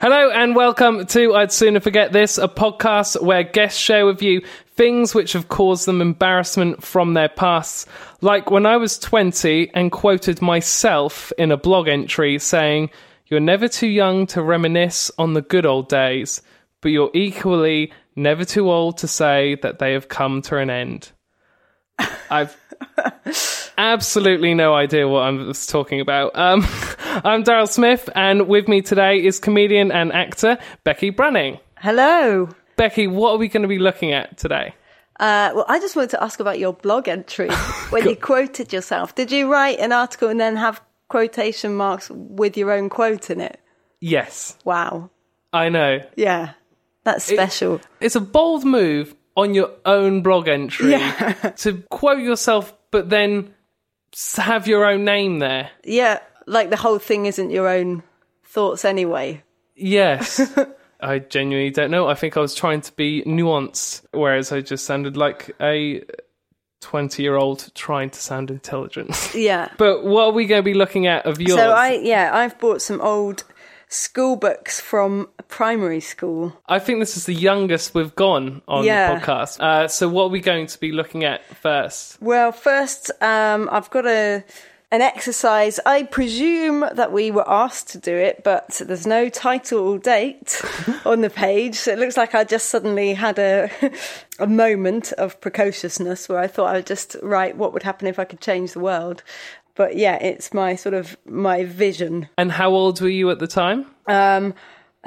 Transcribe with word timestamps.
Hello 0.00 0.30
and 0.32 0.56
welcome 0.56 1.06
to 1.06 1.34
I'd 1.36 1.52
Sooner 1.52 1.78
Forget 1.78 2.10
This, 2.12 2.36
a 2.36 2.48
podcast 2.48 3.22
where 3.22 3.44
guests 3.44 3.78
share 3.78 4.06
with 4.06 4.22
you 4.22 4.42
things 4.74 5.14
which 5.14 5.34
have 5.34 5.48
caused 5.48 5.86
them 5.86 6.00
embarrassment 6.00 6.82
from 6.82 7.14
their 7.14 7.28
pasts. 7.28 7.86
Like 8.20 8.50
when 8.50 8.66
I 8.66 8.76
was 8.76 8.98
20 8.98 9.70
and 9.72 9.92
quoted 9.92 10.42
myself 10.42 11.30
in 11.38 11.52
a 11.52 11.56
blog 11.56 11.86
entry 11.86 12.40
saying, 12.40 12.90
You're 13.26 13.38
never 13.38 13.68
too 13.68 13.86
young 13.86 14.26
to 14.28 14.42
reminisce 14.42 15.12
on 15.16 15.34
the 15.34 15.42
good 15.42 15.64
old 15.64 15.88
days, 15.88 16.42
but 16.80 16.88
you're 16.88 17.12
equally 17.14 17.92
never 18.16 18.44
too 18.44 18.68
old 18.68 18.98
to 18.98 19.06
say 19.06 19.54
that 19.62 19.78
they 19.78 19.92
have 19.92 20.08
come 20.08 20.42
to 20.42 20.56
an 20.56 20.70
end. 20.70 21.12
I've 22.30 22.59
absolutely 23.78 24.54
no 24.54 24.74
idea 24.74 25.06
what 25.08 25.22
I 25.22 25.30
was 25.30 25.66
talking 25.66 26.00
about. 26.00 26.36
Um, 26.36 26.62
I'm 27.24 27.44
Daryl 27.44 27.68
Smith, 27.68 28.08
and 28.14 28.48
with 28.48 28.68
me 28.68 28.82
today 28.82 29.24
is 29.24 29.38
comedian 29.38 29.92
and 29.92 30.12
actor 30.12 30.58
Becky 30.84 31.10
Brunning. 31.10 31.58
Hello. 31.78 32.48
Becky, 32.76 33.06
what 33.06 33.32
are 33.32 33.38
we 33.38 33.48
going 33.48 33.62
to 33.62 33.68
be 33.68 33.78
looking 33.78 34.12
at 34.12 34.36
today? 34.38 34.74
Uh, 35.18 35.52
well, 35.54 35.66
I 35.68 35.78
just 35.80 35.96
wanted 35.96 36.10
to 36.10 36.22
ask 36.22 36.40
about 36.40 36.58
your 36.58 36.72
blog 36.72 37.08
entry 37.08 37.50
when 37.90 38.08
you 38.08 38.16
quoted 38.16 38.72
yourself. 38.72 39.14
Did 39.14 39.30
you 39.30 39.52
write 39.52 39.78
an 39.78 39.92
article 39.92 40.28
and 40.28 40.40
then 40.40 40.56
have 40.56 40.80
quotation 41.08 41.74
marks 41.74 42.10
with 42.10 42.56
your 42.56 42.70
own 42.72 42.88
quote 42.88 43.28
in 43.30 43.40
it? 43.40 43.60
Yes, 44.00 44.56
Wow. 44.64 45.10
I 45.52 45.68
know. 45.68 45.98
Yeah. 46.16 46.52
That's 47.04 47.24
special. 47.24 47.80
It's 48.00 48.14
a 48.14 48.20
bold 48.20 48.64
move 48.64 49.14
on 49.42 49.54
your 49.54 49.70
own 49.84 50.22
blog 50.22 50.48
entry 50.48 50.90
to 51.56 51.82
quote 51.90 52.20
yourself, 52.20 52.74
but 52.90 53.10
then 53.10 53.54
have 54.36 54.66
your 54.66 54.84
own 54.84 55.04
name 55.04 55.38
there. 55.38 55.70
yeah. 55.84 56.20
Like 56.46 56.70
the 56.70 56.76
whole 56.76 56.98
thing 56.98 57.26
isn't 57.26 57.50
your 57.50 57.68
own 57.68 58.02
thoughts 58.44 58.84
anyway. 58.84 59.44
Yes. 59.76 60.50
I 61.00 61.20
genuinely 61.20 61.70
don't 61.70 61.92
know. 61.92 62.08
I 62.08 62.14
think 62.14 62.36
I 62.36 62.40
was 62.40 62.54
trying 62.54 62.80
to 62.82 62.92
be 62.92 63.22
nuanced, 63.22 64.02
whereas 64.10 64.50
I 64.50 64.60
just 64.60 64.84
sounded 64.84 65.16
like 65.16 65.54
a 65.60 66.02
20 66.80 67.22
year 67.22 67.36
old 67.36 67.70
trying 67.74 68.10
to 68.10 68.20
sound 68.20 68.50
intelligent. 68.50 69.32
Yeah. 69.34 69.68
but 69.78 70.04
what 70.04 70.24
are 70.24 70.32
we 70.32 70.46
going 70.46 70.60
to 70.60 70.64
be 70.64 70.74
looking 70.74 71.06
at 71.06 71.24
of 71.26 71.40
yours? 71.40 71.54
So 71.54 71.70
I, 71.70 71.92
yeah, 72.02 72.30
I've 72.32 72.58
bought 72.58 72.82
some 72.82 73.00
old 73.00 73.44
school 73.90 74.36
books 74.36 74.80
from 74.80 75.28
primary 75.48 76.00
school. 76.00 76.56
I 76.68 76.78
think 76.78 77.00
this 77.00 77.16
is 77.16 77.26
the 77.26 77.34
youngest 77.34 77.92
we've 77.94 78.14
gone 78.14 78.62
on 78.68 78.84
Yeah. 78.84 79.12
the 79.14 79.20
podcast. 79.20 79.60
Uh, 79.60 79.88
so 79.88 80.08
what 80.08 80.24
are 80.24 80.28
we 80.28 80.40
going 80.40 80.66
to 80.68 80.78
be 80.80 80.92
looking 80.92 81.24
at 81.24 81.44
first? 81.56 82.16
Well, 82.22 82.52
first, 82.52 83.10
um, 83.20 83.68
I've 83.70 83.90
got 83.90 84.06
a 84.06 84.44
an 84.92 85.02
exercise. 85.02 85.78
I 85.86 86.02
presume 86.02 86.80
that 86.94 87.12
we 87.12 87.30
were 87.30 87.48
asked 87.48 87.90
to 87.90 87.98
do 87.98 88.12
it, 88.16 88.42
but 88.42 88.82
there's 88.84 89.06
no 89.06 89.28
title 89.28 89.78
or 89.78 89.98
date 90.00 90.60
on 91.04 91.20
the 91.20 91.30
page. 91.30 91.76
So 91.76 91.92
it 91.92 91.98
looks 92.00 92.16
like 92.16 92.34
I 92.34 92.42
just 92.42 92.70
suddenly 92.70 93.14
had 93.14 93.38
a 93.38 93.70
a 94.40 94.48
moment 94.48 95.12
of 95.12 95.40
precociousness 95.40 96.28
where 96.28 96.40
I 96.40 96.48
thought 96.48 96.70
I 96.70 96.72
would 96.74 96.86
just 96.86 97.14
write 97.22 97.56
what 97.56 97.72
would 97.72 97.84
happen 97.84 98.08
if 98.08 98.18
I 98.18 98.24
could 98.24 98.40
change 98.40 98.72
the 98.72 98.80
world. 98.80 99.22
But 99.80 99.96
yeah, 99.96 100.16
it's 100.16 100.52
my 100.52 100.74
sort 100.74 100.94
of 100.94 101.16
my 101.24 101.64
vision. 101.64 102.28
And 102.36 102.52
how 102.52 102.68
old 102.68 103.00
were 103.00 103.08
you 103.08 103.30
at 103.30 103.38
the 103.38 103.46
time? 103.46 103.86
Um, 104.06 104.52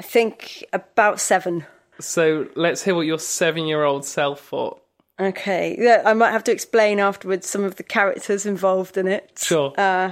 I 0.00 0.02
think 0.02 0.64
about 0.72 1.20
seven. 1.20 1.64
So 2.00 2.48
let's 2.56 2.82
hear 2.82 2.96
what 2.96 3.06
your 3.06 3.20
seven 3.20 3.66
year 3.66 3.84
old 3.84 4.04
self 4.04 4.40
thought. 4.40 4.82
Okay, 5.20 5.76
yeah, 5.78 6.02
I 6.04 6.12
might 6.12 6.32
have 6.32 6.42
to 6.42 6.52
explain 6.52 6.98
afterwards 6.98 7.48
some 7.48 7.62
of 7.62 7.76
the 7.76 7.84
characters 7.84 8.46
involved 8.46 8.96
in 8.96 9.06
it. 9.06 9.38
Sure. 9.40 9.72
Uh, 9.78 10.10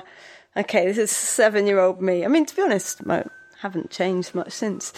okay, 0.56 0.87
this 0.87 0.97
is 0.97 1.11
seven-year-old 1.11 2.00
me. 2.00 2.25
I 2.25 2.29
mean, 2.29 2.47
to 2.47 2.55
be 2.55 2.62
honest, 2.62 3.00
I 3.09 3.25
haven't 3.62 3.91
changed 3.91 4.33
much 4.33 4.53
since. 4.53 4.93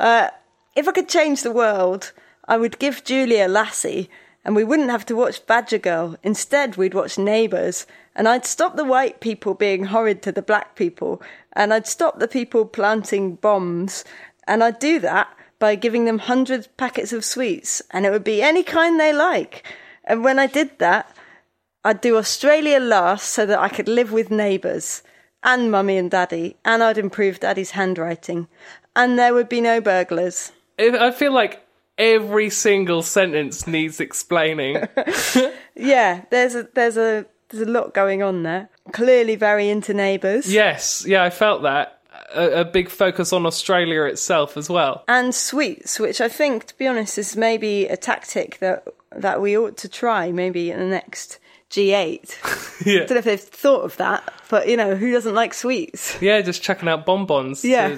Uh, 0.00 0.30
if 0.74 0.88
I 0.88 0.90
could 0.90 1.08
change 1.08 1.44
the 1.44 1.52
world, 1.52 2.10
I 2.48 2.56
would 2.56 2.80
give 2.80 3.04
Julia 3.04 3.46
Lassie, 3.46 4.10
and 4.44 4.54
we 4.54 4.64
wouldn't 4.64 4.90
have 4.90 5.06
to 5.06 5.16
watch 5.16 5.46
Badger 5.46 5.78
Girl. 5.78 6.16
Instead, 6.22 6.76
we'd 6.76 6.94
watch 6.94 7.16
Neighbours, 7.16 7.86
and 8.14 8.28
I'd 8.28 8.44
stop 8.44 8.76
the 8.76 8.84
white 8.84 9.20
people 9.20 9.54
being 9.54 9.84
horrid 9.84 10.22
to 10.22 10.32
the 10.32 10.42
black 10.42 10.76
people, 10.76 11.22
and 11.52 11.72
I'd 11.72 11.86
stop 11.86 12.18
the 12.18 12.28
people 12.28 12.64
planting 12.66 13.36
bombs, 13.36 14.04
and 14.46 14.62
I'd 14.62 14.78
do 14.78 15.00
that 15.00 15.28
by 15.58 15.74
giving 15.74 16.04
them 16.04 16.18
hundred 16.18 16.68
packets 16.76 17.12
of 17.12 17.24
sweets, 17.24 17.80
and 17.90 18.04
it 18.04 18.10
would 18.10 18.24
be 18.24 18.42
any 18.42 18.62
kind 18.62 19.00
they 19.00 19.12
like. 19.12 19.64
And 20.04 20.22
when 20.22 20.38
I 20.38 20.46
did 20.46 20.78
that, 20.78 21.16
I'd 21.84 22.00
do 22.00 22.16
Australia 22.16 22.80
last 22.80 23.30
so 23.30 23.46
that 23.46 23.58
I 23.58 23.68
could 23.68 23.88
live 23.88 24.12
with 24.12 24.30
neighbours 24.30 25.02
and 25.42 25.70
mummy 25.70 25.96
and 25.96 26.10
daddy, 26.10 26.56
and 26.64 26.82
I'd 26.82 26.98
improve 26.98 27.40
daddy's 27.40 27.72
handwriting, 27.72 28.48
and 28.94 29.18
there 29.18 29.34
would 29.34 29.48
be 29.48 29.60
no 29.60 29.80
burglars. 29.80 30.52
I 30.78 31.10
feel 31.10 31.32
like 31.32 31.63
every 31.98 32.50
single 32.50 33.02
sentence 33.02 33.66
needs 33.66 34.00
explaining. 34.00 34.86
Yeah, 35.76 36.24
there's 36.30 36.54
a 36.54 36.68
there's 36.74 36.96
a 36.96 37.26
there's 37.48 37.66
a 37.66 37.70
lot 37.70 37.94
going 37.94 38.22
on 38.22 38.44
there. 38.44 38.68
Clearly, 38.92 39.34
very 39.34 39.68
into 39.68 39.92
neighbours. 39.92 40.52
yes, 40.52 41.04
yeah, 41.06 41.24
I 41.24 41.30
felt 41.30 41.62
that. 41.64 41.98
A, 42.32 42.60
a 42.60 42.64
big 42.64 42.88
focus 42.88 43.32
on 43.32 43.44
Australia 43.44 44.04
itself 44.04 44.56
as 44.56 44.70
well. 44.70 45.02
and 45.08 45.34
sweets, 45.34 45.98
which 45.98 46.20
I 46.20 46.28
think, 46.28 46.66
to 46.66 46.78
be 46.78 46.86
honest, 46.86 47.18
is 47.18 47.36
maybe 47.36 47.86
a 47.86 47.96
tactic 47.96 48.58
that 48.60 48.86
that 49.16 49.40
we 49.40 49.56
ought 49.58 49.76
to 49.78 49.88
try 49.88 50.30
maybe 50.30 50.70
in 50.70 50.78
the 50.78 50.86
next 50.86 51.38
G8. 51.70 52.60
Yeah. 52.86 53.02
I 53.02 53.06
don't 53.06 53.10
know 53.12 53.16
if 53.18 53.24
they've 53.24 53.40
thought 53.40 53.84
of 53.84 53.96
that, 53.96 54.32
but 54.50 54.68
you 54.68 54.76
know, 54.76 54.94
who 54.94 55.10
doesn't 55.12 55.34
like 55.34 55.54
sweets? 55.54 56.20
Yeah, 56.22 56.40
just 56.40 56.62
checking 56.62 56.88
out 56.88 57.04
bonbons 57.06 57.64
Yeah. 57.64 57.96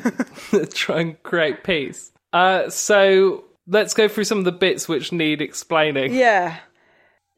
to 0.50 0.66
try 0.72 1.00
and 1.00 1.22
create 1.22 1.64
peace. 1.64 2.10
Uh, 2.32 2.68
so 2.70 3.44
let's 3.66 3.94
go 3.94 4.08
through 4.08 4.24
some 4.24 4.38
of 4.38 4.44
the 4.44 4.52
bits 4.52 4.88
which 4.88 5.12
need 5.12 5.40
explaining. 5.42 6.14
Yeah. 6.14 6.58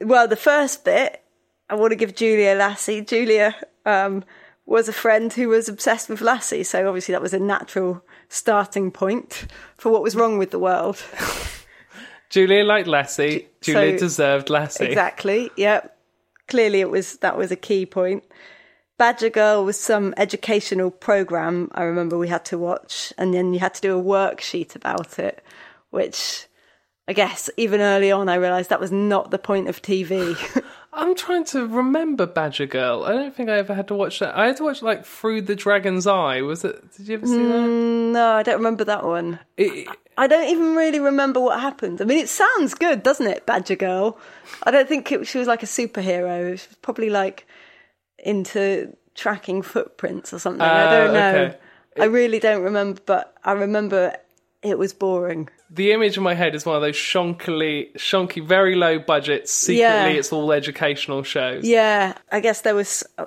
Well, 0.01 0.29
the 0.29 0.37
first 0.37 0.85
bit, 0.85 1.23
I 1.69 1.75
want 1.75 1.91
to 1.93 1.97
give 1.97 2.15
Julia 2.15 2.55
Lassie. 2.55 3.03
Julia 3.03 3.57
um, 3.85 4.25
was 4.67 4.89
a 4.89 4.93
friend 4.93 5.33
who 5.33 5.49
was 5.49 5.69
obsessed 5.69 6.09
with 6.09 6.21
Lassie, 6.21 6.63
so 6.63 6.87
obviously 6.87 7.13
that 7.13 7.23
was 7.23 7.35
a 7.35 7.39
natural 7.39 8.05
starting 8.29 8.91
point 8.91 9.47
for 9.77 9.91
what 9.91 10.03
was 10.03 10.15
wrong 10.15 10.39
with 10.39 10.51
the 10.51 10.59
world. 10.59 11.03
Julia 12.31 12.65
liked 12.65 12.89
Lassie. 12.89 13.49
so- 13.61 13.73
Julia 13.73 13.99
deserved 13.99 14.51
Lassie. 14.51 14.85
Exactly. 14.87 15.51
Yep. 15.57 15.97
Clearly, 16.47 16.81
it 16.81 16.91
was 16.91 17.17
that 17.19 17.37
was 17.37 17.51
a 17.51 17.57
key 17.57 17.85
point. 17.85 18.25
Badger 18.97 19.31
Girl 19.31 19.65
was 19.65 19.79
some 19.79 20.13
educational 20.17 20.91
program 20.91 21.71
I 21.73 21.85
remember 21.85 22.19
we 22.19 22.29
had 22.29 22.45
to 22.47 22.59
watch, 22.59 23.13
and 23.17 23.33
then 23.33 23.53
you 23.53 23.61
had 23.61 23.75
to 23.75 23.81
do 23.81 23.99
a 23.99 24.03
worksheet 24.03 24.75
about 24.75 25.19
it, 25.19 25.43
which 25.91 26.47
I 27.07 27.13
guess 27.13 27.49
even 27.57 27.81
early 27.81 28.11
on 28.13 28.29
I 28.29 28.35
realised 28.35 28.71
that 28.71 28.81
was 28.81 28.93
not 28.93 29.31
the 29.31 29.39
point 29.39 29.69
of 29.69 29.81
TV. 29.83 30.37
I'm 30.93 31.15
trying 31.15 31.45
to 31.47 31.67
remember 31.67 32.27
Badger 32.27 32.67
Girl. 32.67 33.05
I 33.05 33.13
don't 33.13 33.35
think 33.35 33.49
I 33.51 33.59
ever 33.59 33.75
had 33.75 33.89
to 33.89 33.95
watch 33.95 34.19
that. 34.19 34.37
I 34.37 34.47
had 34.47 34.57
to 34.57 34.65
watch 34.65 34.83
like 34.83 35.05
Through 35.05 35.43
the 35.43 35.55
Dragon's 35.55 36.07
Eye. 36.07 36.41
Was 36.43 36.65
it? 36.65 36.93
Did 36.97 37.09
you 37.09 37.15
ever 37.17 37.27
see 37.27 37.33
Mm, 37.35 38.13
No, 38.13 38.33
I 38.33 38.43
don't 38.43 38.57
remember 38.57 38.85
that 38.85 39.05
one. 39.05 39.39
It, 39.57 39.87
I 40.17 40.27
don't 40.27 40.49
even 40.49 40.75
really 40.75 40.99
remember 40.99 41.41
what 41.41 41.61
happened. 41.61 42.01
I 42.01 42.05
mean, 42.05 42.19
it 42.19 42.29
sounds 42.29 42.75
good, 42.75 43.03
doesn't 43.05 43.27
it, 43.27 43.47
Badger 43.47 43.77
Girl? 43.77 44.19
I 44.65 44.71
don't 44.73 44.89
think 44.89 45.13
it, 45.13 45.27
she 45.27 45.39
was 45.39 45.47
like 45.47 45.63
a 45.63 45.67
superhero. 45.67 46.59
She 46.59 46.67
was 46.69 46.77
probably 46.83 47.11
like 47.11 47.47
into 48.19 48.97
tracking 49.15 49.63
footprints 49.63 50.33
or 50.33 50.39
something. 50.39 50.63
I 50.63 50.87
Ah, 50.87 50.91
don't 50.91 51.13
know. 51.15 51.45
okay. 51.45 51.59
I 52.01 52.05
really 52.07 52.39
don't 52.39 52.63
remember, 52.63 53.01
but 53.07 53.35
I 53.45 53.53
remember 53.53 54.17
it 54.63 54.79
was 54.79 54.93
boring. 54.93 55.49
The 55.71 55.93
image 55.93 56.17
in 56.17 56.23
my 56.23 56.35
head 56.35 56.55
is 56.55 56.65
one 56.65 56.77
of 56.77 56.83
those 56.83 56.97
shonkily, 56.97 57.93
shonky, 57.95 58.45
very 58.47 58.75
low 58.75 58.99
budget. 58.99 59.49
Secretly, 59.49 59.81
Yeah. 59.83 60.07
it's 60.07 60.33
all 60.33 60.53
educational 60.53 61.23
shows. 61.23 61.65
Yeah, 61.65 62.15
I 62.33 62.41
guess 62.41 62.63
there 62.63 62.75
was 62.75 63.05
a, 63.19 63.27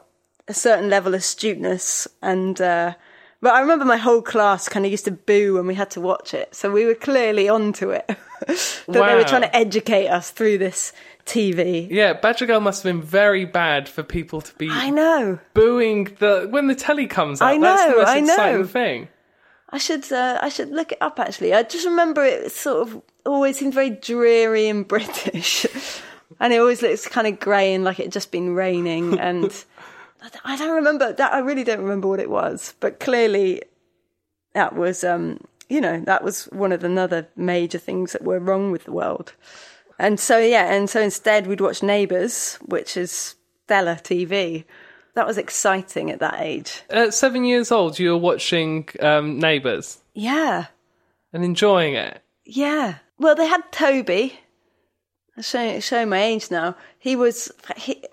certain 0.53 0.89
level 0.89 1.13
of 1.13 1.19
astuteness, 1.21 2.07
and 2.21 2.59
uh, 2.59 2.93
but 3.41 3.53
I 3.53 3.61
remember 3.61 3.85
my 3.85 3.97
whole 3.97 4.21
class 4.21 4.67
kind 4.67 4.85
of 4.85 4.91
used 4.91 5.05
to 5.05 5.11
boo 5.11 5.53
when 5.55 5.65
we 5.67 5.75
had 5.75 5.89
to 5.91 6.01
watch 6.01 6.33
it. 6.33 6.53
So 6.53 6.69
we 6.71 6.85
were 6.85 6.95
clearly 6.95 7.47
onto 7.47 7.91
it. 7.91 8.05
that 8.47 8.83
they 8.87 8.99
were 9.15 9.23
trying 9.23 9.43
to 9.43 9.55
educate 9.55 10.07
us 10.07 10.31
through 10.31 10.57
this 10.57 10.93
TV. 11.25 11.87
Yeah, 11.89 12.13
Badger 12.13 12.47
Girl 12.47 12.59
must 12.59 12.83
have 12.83 12.91
been 12.91 13.01
very 13.01 13.45
bad 13.45 13.87
for 13.87 14.03
people 14.03 14.41
to 14.41 14.53
be 14.55 14.67
I 14.69 14.89
know. 14.89 15.39
booing 15.53 16.05
the 16.19 16.47
when 16.49 16.67
the 16.67 16.75
telly 16.75 17.07
comes 17.07 17.41
out. 17.41 17.47
I 17.49 17.57
That's 17.59 17.83
the 17.83 17.89
know, 17.91 17.97
most 17.97 18.07
I 18.09 18.19
know. 18.19 18.33
exciting 18.33 18.65
thing. 18.65 19.07
I 19.71 19.77
should 19.77 20.11
uh, 20.11 20.39
I 20.41 20.49
should 20.49 20.69
look 20.71 20.91
it 20.91 20.97
up 21.01 21.19
actually. 21.19 21.53
I 21.53 21.63
just 21.63 21.85
remember 21.85 22.23
it 22.23 22.51
sort 22.51 22.87
of 22.87 23.01
always 23.25 23.57
seemed 23.57 23.73
very 23.73 23.89
dreary 23.89 24.67
and 24.67 24.87
British, 24.95 25.65
and 26.39 26.51
it 26.53 26.57
always 26.59 26.81
looks 26.81 27.07
kind 27.07 27.27
of 27.27 27.39
grey 27.39 27.73
and 27.73 27.83
like 27.83 27.99
it 27.99 28.07
had 28.07 28.11
just 28.11 28.31
been 28.31 28.53
raining. 28.55 29.17
And 29.27 29.45
I 30.23 30.29
don't- 30.29 30.45
I 30.45 30.55
don't 30.57 30.75
remember 30.75 31.13
that. 31.13 31.33
I 31.33 31.39
really 31.39 31.63
don't 31.63 31.81
remember 31.81 32.07
what 32.07 32.19
it 32.19 32.29
was, 32.29 32.75
but 32.79 32.99
clearly 32.99 33.61
that 34.53 34.75
was 34.75 35.03
um, 35.03 35.39
you 35.69 35.79
know 35.81 35.99
that 36.01 36.23
was 36.23 36.45
one 36.45 36.71
of 36.71 36.81
the 36.81 36.99
other 37.01 37.27
major 37.35 37.77
things 37.79 38.11
that 38.11 38.23
were 38.23 38.39
wrong 38.39 38.71
with 38.71 38.83
the 38.83 38.91
world. 38.91 39.33
And 39.97 40.19
so 40.19 40.37
yeah, 40.37 40.73
and 40.73 40.89
so 40.89 40.99
instead 41.01 41.47
we'd 41.47 41.61
watch 41.61 41.81
Neighbours, 41.81 42.55
which 42.65 42.97
is 42.97 43.35
stellar 43.65 43.95
TV. 43.95 44.65
That 45.15 45.27
was 45.27 45.37
exciting 45.37 46.09
at 46.09 46.19
that 46.19 46.39
age. 46.39 46.81
At 46.89 47.13
seven 47.13 47.43
years 47.43 47.71
old, 47.71 47.99
you 47.99 48.11
were 48.11 48.17
watching 48.17 48.87
um, 48.99 49.39
Neighbours 49.39 49.97
Yeah. 50.13 50.67
and 51.33 51.43
enjoying 51.43 51.95
it. 51.95 52.21
Yeah. 52.45 52.95
Well, 53.19 53.35
they 53.35 53.47
had 53.47 53.71
Toby. 53.71 54.39
I'm 55.35 55.43
showing, 55.43 55.79
showing 55.81 56.09
my 56.09 56.21
age 56.23 56.49
now. 56.51 56.75
He 56.97 57.15
was, 57.15 57.51
he, 57.77 58.03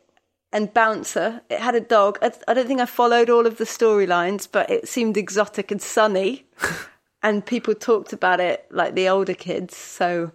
and 0.52 0.72
Bouncer. 0.74 1.40
It 1.48 1.60
had 1.60 1.74
a 1.74 1.80
dog. 1.80 2.18
I, 2.22 2.32
I 2.48 2.54
don't 2.54 2.66
think 2.66 2.80
I 2.80 2.86
followed 2.86 3.30
all 3.30 3.46
of 3.46 3.58
the 3.58 3.64
storylines, 3.64 4.48
but 4.50 4.68
it 4.70 4.88
seemed 4.88 5.16
exotic 5.16 5.70
and 5.70 5.80
sunny. 5.80 6.46
and 7.22 7.44
people 7.46 7.74
talked 7.74 8.12
about 8.12 8.40
it 8.40 8.66
like 8.70 8.94
the 8.94 9.08
older 9.08 9.34
kids. 9.34 9.76
So 9.76 10.32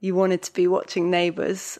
you 0.00 0.14
wanted 0.14 0.42
to 0.42 0.52
be 0.52 0.66
watching 0.66 1.10
Neighbours. 1.10 1.78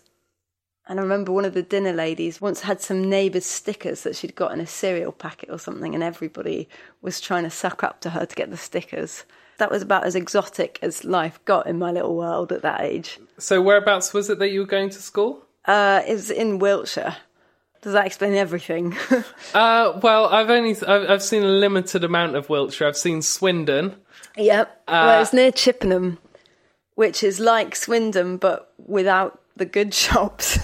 And 0.88 1.00
I 1.00 1.02
remember 1.02 1.32
one 1.32 1.44
of 1.44 1.54
the 1.54 1.62
dinner 1.62 1.92
ladies 1.92 2.40
once 2.40 2.60
had 2.60 2.80
some 2.80 3.08
neighbours' 3.08 3.46
stickers 3.46 4.02
that 4.02 4.14
she'd 4.14 4.36
got 4.36 4.52
in 4.52 4.60
a 4.60 4.66
cereal 4.66 5.10
packet 5.10 5.50
or 5.50 5.58
something, 5.58 5.94
and 5.94 6.02
everybody 6.02 6.68
was 7.02 7.20
trying 7.20 7.42
to 7.42 7.50
suck 7.50 7.82
up 7.82 8.00
to 8.02 8.10
her 8.10 8.24
to 8.24 8.34
get 8.36 8.50
the 8.50 8.56
stickers. 8.56 9.24
That 9.58 9.70
was 9.70 9.82
about 9.82 10.04
as 10.04 10.14
exotic 10.14 10.78
as 10.82 11.04
life 11.04 11.44
got 11.44 11.66
in 11.66 11.78
my 11.78 11.90
little 11.90 12.14
world 12.14 12.52
at 12.52 12.62
that 12.62 12.82
age. 12.82 13.18
So, 13.38 13.60
whereabouts 13.60 14.12
was 14.14 14.30
it 14.30 14.38
that 14.38 14.50
you 14.50 14.60
were 14.60 14.66
going 14.66 14.90
to 14.90 15.02
school? 15.02 15.42
Uh, 15.64 16.02
it 16.06 16.12
was 16.12 16.30
in 16.30 16.60
Wiltshire. 16.60 17.16
Does 17.82 17.92
that 17.92 18.06
explain 18.06 18.34
everything? 18.34 18.96
Uh, 19.54 19.98
well, 20.02 20.26
I've 20.26 20.50
only 20.50 20.76
I've, 20.86 21.08
I've 21.08 21.22
seen 21.22 21.42
a 21.42 21.48
limited 21.48 22.04
amount 22.04 22.36
of 22.36 22.50
Wiltshire. 22.50 22.86
I've 22.88 22.96
seen 22.96 23.22
Swindon. 23.22 23.96
yep. 24.36 24.82
well, 24.86 25.22
it's 25.22 25.32
near 25.32 25.50
Chippenham, 25.50 26.18
which 26.94 27.22
is 27.22 27.40
like 27.40 27.74
Swindon 27.74 28.36
but 28.36 28.74
without 28.76 29.40
the 29.56 29.64
good 29.66 29.92
shops. 30.04 30.58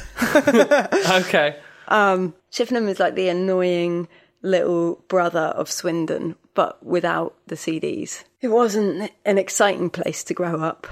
Okay, 1.10 1.56
um, 1.88 2.34
Chippenham 2.50 2.88
is 2.88 3.00
like 3.00 3.14
the 3.14 3.28
annoying 3.28 4.08
little 4.42 5.02
brother 5.08 5.52
of 5.56 5.70
Swindon, 5.70 6.36
but 6.54 6.84
without 6.84 7.34
the 7.46 7.54
CDs. 7.54 8.24
It 8.40 8.48
wasn't 8.48 9.10
an 9.24 9.38
exciting 9.38 9.90
place 9.90 10.24
to 10.24 10.34
grow 10.34 10.60
up. 10.60 10.86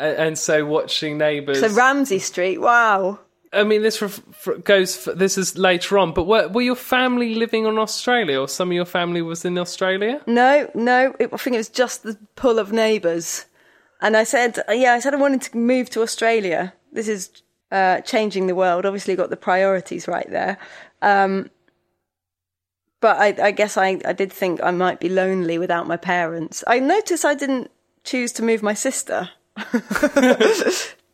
A- 0.00 0.20
and 0.20 0.38
so 0.38 0.64
watching 0.66 1.18
Neighbours. 1.18 1.60
So 1.60 1.68
Ramsay 1.68 2.18
Street, 2.18 2.58
wow. 2.58 3.20
I 3.52 3.62
mean, 3.62 3.82
this 3.82 4.02
ref- 4.02 4.20
goes. 4.64 5.08
F- 5.08 5.14
this 5.16 5.38
is 5.38 5.56
later 5.56 5.98
on, 5.98 6.12
but 6.12 6.24
were, 6.24 6.48
were 6.48 6.62
your 6.62 6.74
family 6.74 7.34
living 7.36 7.64
in 7.64 7.78
Australia, 7.78 8.40
or 8.40 8.48
some 8.48 8.68
of 8.70 8.74
your 8.74 8.84
family 8.84 9.22
was 9.22 9.44
in 9.44 9.56
Australia? 9.56 10.20
No, 10.26 10.68
no, 10.74 11.14
it, 11.20 11.30
I 11.32 11.36
think 11.36 11.54
it 11.54 11.58
was 11.58 11.68
just 11.68 12.02
the 12.02 12.18
pull 12.34 12.58
of 12.58 12.72
neighbours. 12.72 13.46
And 14.02 14.16
I 14.16 14.24
said, 14.24 14.58
yeah, 14.68 14.92
I 14.92 14.98
said 15.00 15.14
I 15.14 15.16
wanted 15.16 15.42
to 15.42 15.56
move 15.56 15.88
to 15.90 16.02
Australia. 16.02 16.74
This 16.92 17.08
is 17.08 17.30
uh, 17.70 18.00
changing 18.00 18.46
the 18.46 18.54
world. 18.54 18.86
Obviously, 18.86 19.16
got 19.16 19.30
the 19.30 19.36
priorities 19.36 20.08
right 20.08 20.28
there. 20.30 20.58
Um, 21.02 21.50
but 23.00 23.16
I, 23.18 23.46
I 23.46 23.50
guess 23.50 23.76
I, 23.76 24.00
I 24.04 24.12
did 24.12 24.32
think 24.32 24.60
I 24.62 24.70
might 24.70 25.00
be 25.00 25.08
lonely 25.08 25.58
without 25.58 25.86
my 25.86 25.96
parents. 25.96 26.64
I 26.66 26.78
noticed 26.78 27.24
I 27.24 27.34
didn't 27.34 27.70
choose 28.04 28.32
to 28.32 28.42
move 28.42 28.62
my 28.62 28.74
sister. 28.74 29.30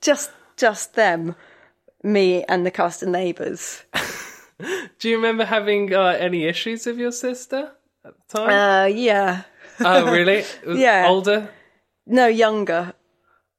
just, 0.01 0.31
just 0.57 0.95
them, 0.95 1.35
me 2.03 2.45
and 2.45 2.65
the 2.65 2.71
cast 2.71 3.03
of 3.03 3.09
neighbours. 3.09 3.83
Do 4.99 5.09
you 5.09 5.17
remember 5.17 5.45
having 5.45 5.93
uh, 5.93 6.17
any 6.19 6.45
issues 6.45 6.87
with 6.87 6.99
your 6.99 7.13
sister 7.13 7.73
at 8.05 8.15
the 8.29 8.39
time? 8.39 8.51
Uh, 8.51 8.87
yeah, 8.87 9.43
oh, 9.81 10.11
really? 10.11 10.45
Yeah. 10.67 11.07
Older? 11.09 11.51
no 12.07 12.27
younger 12.27 12.93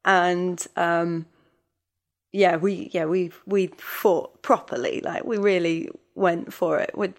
and 0.05 0.67
um 0.75 1.25
yeah 2.33 2.57
we 2.57 2.89
yeah 2.91 3.05
we 3.05 3.31
we 3.45 3.67
fought 3.77 4.41
properly. 4.41 4.99
Like 5.01 5.23
we 5.23 5.37
really 5.37 5.89
went 6.15 6.51
for 6.53 6.79
it 6.79 6.97
with 6.97 7.13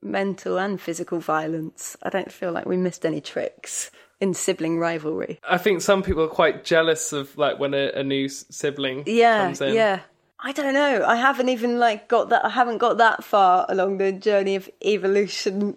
mental 0.00 0.58
and 0.58 0.80
physical 0.80 1.20
violence. 1.20 1.96
I 2.02 2.08
don't 2.08 2.32
feel 2.32 2.52
like 2.52 2.64
we 2.64 2.76
missed 2.76 3.04
any 3.04 3.20
tricks 3.20 3.90
in 4.20 4.34
sibling 4.34 4.78
rivalry. 4.78 5.40
I 5.48 5.58
think 5.58 5.82
some 5.82 6.02
people 6.02 6.22
are 6.22 6.28
quite 6.28 6.64
jealous 6.64 7.12
of 7.12 7.36
like 7.36 7.58
when 7.58 7.74
a, 7.74 7.90
a 7.92 8.02
new 8.02 8.28
sibling 8.28 9.04
yeah 9.06 9.46
comes 9.46 9.60
in. 9.60 9.74
yeah. 9.74 10.00
I 10.44 10.50
don't 10.50 10.74
know. 10.74 11.04
I 11.06 11.16
haven't 11.16 11.50
even 11.50 11.78
like 11.78 12.08
got 12.08 12.30
that 12.30 12.44
i 12.44 12.48
haven't 12.48 12.78
got 12.78 12.98
that 12.98 13.22
far 13.22 13.66
along 13.68 13.98
the 13.98 14.12
journey 14.12 14.56
of 14.56 14.68
evolution 14.84 15.76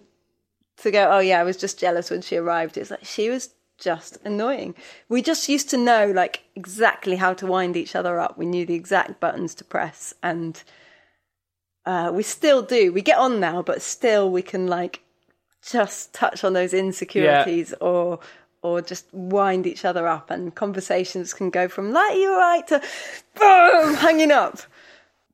to 0.78 0.90
go 0.90 1.08
oh 1.10 1.20
yeah 1.20 1.40
i 1.40 1.44
was 1.44 1.56
just 1.56 1.78
jealous 1.78 2.10
when 2.10 2.22
she 2.22 2.36
arrived. 2.36 2.76
It's 2.76 2.90
like 2.90 3.04
she 3.04 3.30
was 3.30 3.50
just 3.78 4.18
annoying. 4.24 4.74
We 5.08 5.22
just 5.22 5.48
used 5.48 5.70
to 5.70 5.76
know 5.76 6.10
like 6.10 6.44
exactly 6.54 7.16
how 7.16 7.34
to 7.34 7.46
wind 7.46 7.76
each 7.76 7.94
other 7.94 8.18
up. 8.18 8.38
We 8.38 8.46
knew 8.46 8.66
the 8.66 8.74
exact 8.74 9.20
buttons 9.20 9.54
to 9.56 9.64
press 9.64 10.14
and 10.22 10.62
uh, 11.84 12.10
we 12.12 12.22
still 12.22 12.62
do. 12.62 12.92
We 12.92 13.02
get 13.02 13.18
on 13.18 13.40
now 13.40 13.62
but 13.62 13.82
still 13.82 14.30
we 14.30 14.42
can 14.42 14.66
like 14.66 15.02
just 15.62 16.12
touch 16.12 16.44
on 16.44 16.52
those 16.52 16.72
insecurities 16.72 17.74
or 17.80 18.20
or 18.62 18.80
just 18.80 19.06
wind 19.12 19.66
each 19.66 19.84
other 19.84 20.08
up 20.08 20.30
and 20.30 20.54
conversations 20.54 21.34
can 21.34 21.50
go 21.50 21.68
from 21.68 21.92
like 21.92 22.16
you're 22.16 22.36
right 22.36 22.66
to 22.66 22.80
boom 23.38 23.94
hanging 23.94 24.32
up 24.32 24.60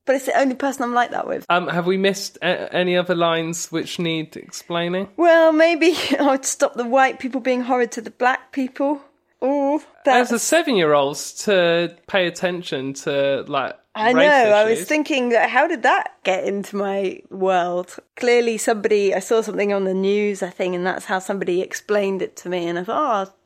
but 0.04 0.16
it's 0.16 0.26
the 0.26 0.38
only 0.38 0.54
person 0.54 0.82
i'm 0.82 0.94
like 0.94 1.10
that 1.10 1.26
with 1.26 1.44
Um, 1.48 1.68
have 1.68 1.86
we 1.86 1.96
missed 1.96 2.36
a- 2.42 2.72
any 2.74 2.96
other 2.96 3.14
lines 3.14 3.70
which 3.72 3.98
need 3.98 4.36
explaining? 4.36 5.08
well 5.16 5.52
maybe 5.52 5.94
i 6.20 6.24
would 6.30 6.44
stop 6.44 6.74
the 6.74 6.86
white 6.86 7.18
people 7.18 7.40
being 7.40 7.62
horrid 7.62 7.92
to 7.92 8.00
the 8.00 8.10
black 8.10 8.52
people 8.52 9.00
oh 9.40 9.82
As 10.06 10.30
a 10.32 10.38
seven-year-old, 10.38 11.16
to 11.44 11.96
pay 12.06 12.26
attention 12.26 12.92
to 13.04 13.44
like 13.48 13.76
I 13.94 14.12
know. 14.14 14.20
race 14.20 14.54
I 14.54 14.64
was 14.64 14.84
thinking 14.84 15.32
how 15.32 15.66
did 15.66 15.82
that 15.82 16.12
get 16.24 16.44
into 16.44 16.76
my 16.76 17.20
world? 17.28 17.94
Clearly, 18.16 18.56
somebody 18.56 19.14
I 19.14 19.18
saw 19.18 19.42
something 19.42 19.70
on 19.72 19.84
the 19.84 19.92
news, 19.92 20.42
I 20.42 20.48
think, 20.48 20.74
and 20.74 20.86
that's 20.86 21.04
how 21.04 21.18
somebody 21.18 21.60
explained 21.60 22.22
it 22.22 22.34
to 22.36 22.48
me, 22.48 22.66
and 22.68 22.78
I 22.78 22.84
thought, 22.84 22.96
oh, 23.02 23.12
I'll, 23.18 23.36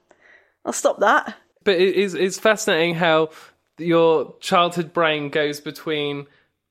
I'll 0.67 0.73
stop 0.73 1.01
that. 1.01 1.35
But 1.65 1.81
it 1.81 1.97
is 1.97 2.15
it's 2.15 2.39
fascinating 2.39 2.95
how 2.95 3.31
your 3.79 4.37
childhood 4.41 4.93
brain 4.93 5.31
goes 5.31 5.61
between 5.61 6.27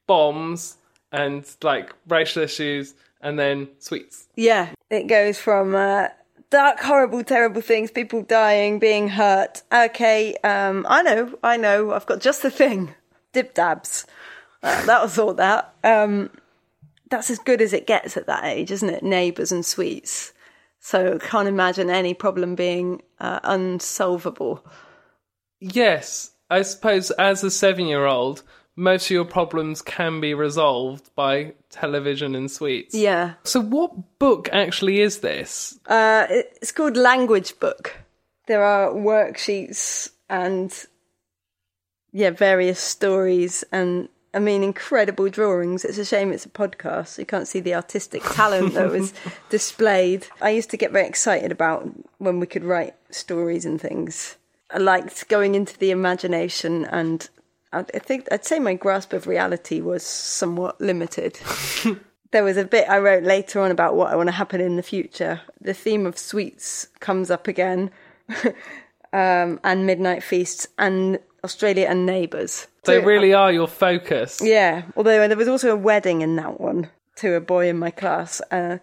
bombs 0.07 0.77
and 1.11 1.45
like 1.61 1.93
racial 2.07 2.43
issues 2.43 2.93
and 3.21 3.39
then 3.39 3.69
sweets. 3.79 4.27
Yeah, 4.35 4.69
it 4.89 5.07
goes 5.07 5.39
from 5.39 5.75
uh, 5.75 6.09
dark, 6.49 6.79
horrible, 6.79 7.23
terrible 7.23 7.61
things, 7.61 7.91
people 7.91 8.21
dying, 8.21 8.79
being 8.79 9.09
hurt. 9.09 9.63
Okay, 9.71 10.35
um, 10.43 10.85
I 10.89 11.01
know, 11.01 11.37
I 11.43 11.57
know. 11.57 11.93
I've 11.93 12.05
got 12.05 12.21
just 12.21 12.41
the 12.43 12.51
thing. 12.51 12.93
Dip 13.33 13.53
Dabs. 13.53 14.05
Uh, 14.63 14.85
that 14.85 15.01
was 15.01 15.17
all 15.19 15.33
that. 15.33 15.73
Um, 15.83 16.29
that's 17.09 17.29
as 17.29 17.39
good 17.39 17.61
as 17.61 17.73
it 17.73 17.87
gets 17.87 18.17
at 18.17 18.27
that 18.27 18.45
age, 18.45 18.71
isn't 18.71 18.89
it? 18.89 19.03
Neighbours 19.03 19.51
and 19.51 19.65
sweets. 19.65 20.33
So 20.79 21.17
can't 21.19 21.47
imagine 21.47 21.89
any 21.89 22.13
problem 22.13 22.55
being 22.55 23.01
uh, 23.19 23.39
unsolvable. 23.43 24.65
Yes, 25.59 26.31
I 26.49 26.61
suppose 26.61 27.11
as 27.11 27.43
a 27.43 27.49
seven-year-old, 27.49 28.43
most 28.75 29.05
of 29.05 29.11
your 29.11 29.25
problems 29.25 29.81
can 29.81 30.19
be 30.19 30.33
resolved 30.33 31.09
by 31.15 31.53
television 31.69 32.35
and 32.35 32.51
sweets. 32.51 32.93
Yeah. 32.93 33.33
So, 33.43 33.61
what 33.61 34.19
book 34.19 34.49
actually 34.51 35.01
is 35.01 35.19
this? 35.19 35.79
Uh, 35.85 36.27
it's 36.29 36.71
called 36.71 36.97
Language 36.97 37.59
Book. 37.59 37.95
There 38.47 38.63
are 38.63 38.91
worksheets 38.91 40.11
and 40.29 40.73
yeah, 42.11 42.29
various 42.29 42.79
stories 42.79 43.63
and 43.71 44.09
I 44.33 44.39
mean 44.39 44.63
incredible 44.63 45.29
drawings. 45.29 45.85
It's 45.85 45.97
a 45.97 46.05
shame 46.05 46.31
it's 46.31 46.45
a 46.45 46.49
podcast. 46.49 47.07
So 47.07 47.21
you 47.21 47.25
can't 47.25 47.47
see 47.47 47.61
the 47.61 47.75
artistic 47.75 48.21
talent 48.31 48.73
that 48.73 48.91
was 48.91 49.13
displayed. 49.49 50.27
I 50.41 50.49
used 50.51 50.69
to 50.71 50.77
get 50.77 50.91
very 50.91 51.07
excited 51.07 51.51
about 51.51 51.89
when 52.17 52.39
we 52.39 52.47
could 52.47 52.63
write 52.63 52.95
stories 53.09 53.65
and 53.65 53.79
things. 53.79 54.35
I 54.71 54.77
liked 54.77 55.27
going 55.29 55.55
into 55.55 55.77
the 55.77 55.91
imagination 55.91 56.85
and 56.85 57.27
I 57.79 57.99
think 57.99 58.27
I'd 58.31 58.45
say 58.45 58.59
my 58.59 58.73
grasp 58.73 59.13
of 59.13 59.27
reality 59.27 59.81
was 59.81 60.03
somewhat 60.03 60.79
limited. 60.79 61.39
there 62.31 62.43
was 62.43 62.57
a 62.57 62.65
bit 62.65 62.89
I 62.89 62.99
wrote 62.99 63.23
later 63.23 63.61
on 63.61 63.71
about 63.71 63.95
what 63.95 64.11
I 64.11 64.15
want 64.15 64.27
to 64.27 64.33
happen 64.33 64.61
in 64.61 64.75
the 64.75 64.83
future. 64.83 65.41
The 65.61 65.73
theme 65.73 66.05
of 66.05 66.17
sweets 66.17 66.87
comes 66.99 67.31
up 67.31 67.47
again, 67.47 67.91
um, 69.13 69.59
and 69.63 69.85
midnight 69.85 70.23
feasts, 70.23 70.67
and 70.77 71.19
Australia 71.43 71.87
and 71.87 72.05
neighbours. 72.05 72.67
They 72.83 72.99
really 72.99 73.33
are 73.33 73.51
your 73.51 73.67
focus. 73.67 74.41
yeah. 74.43 74.83
Although 74.95 75.27
there 75.27 75.37
was 75.37 75.47
also 75.47 75.71
a 75.71 75.75
wedding 75.75 76.21
in 76.21 76.35
that 76.35 76.59
one 76.59 76.89
to 77.17 77.33
a 77.35 77.41
boy 77.41 77.69
in 77.69 77.77
my 77.77 77.91
class. 77.91 78.41
Uh, 78.51 78.77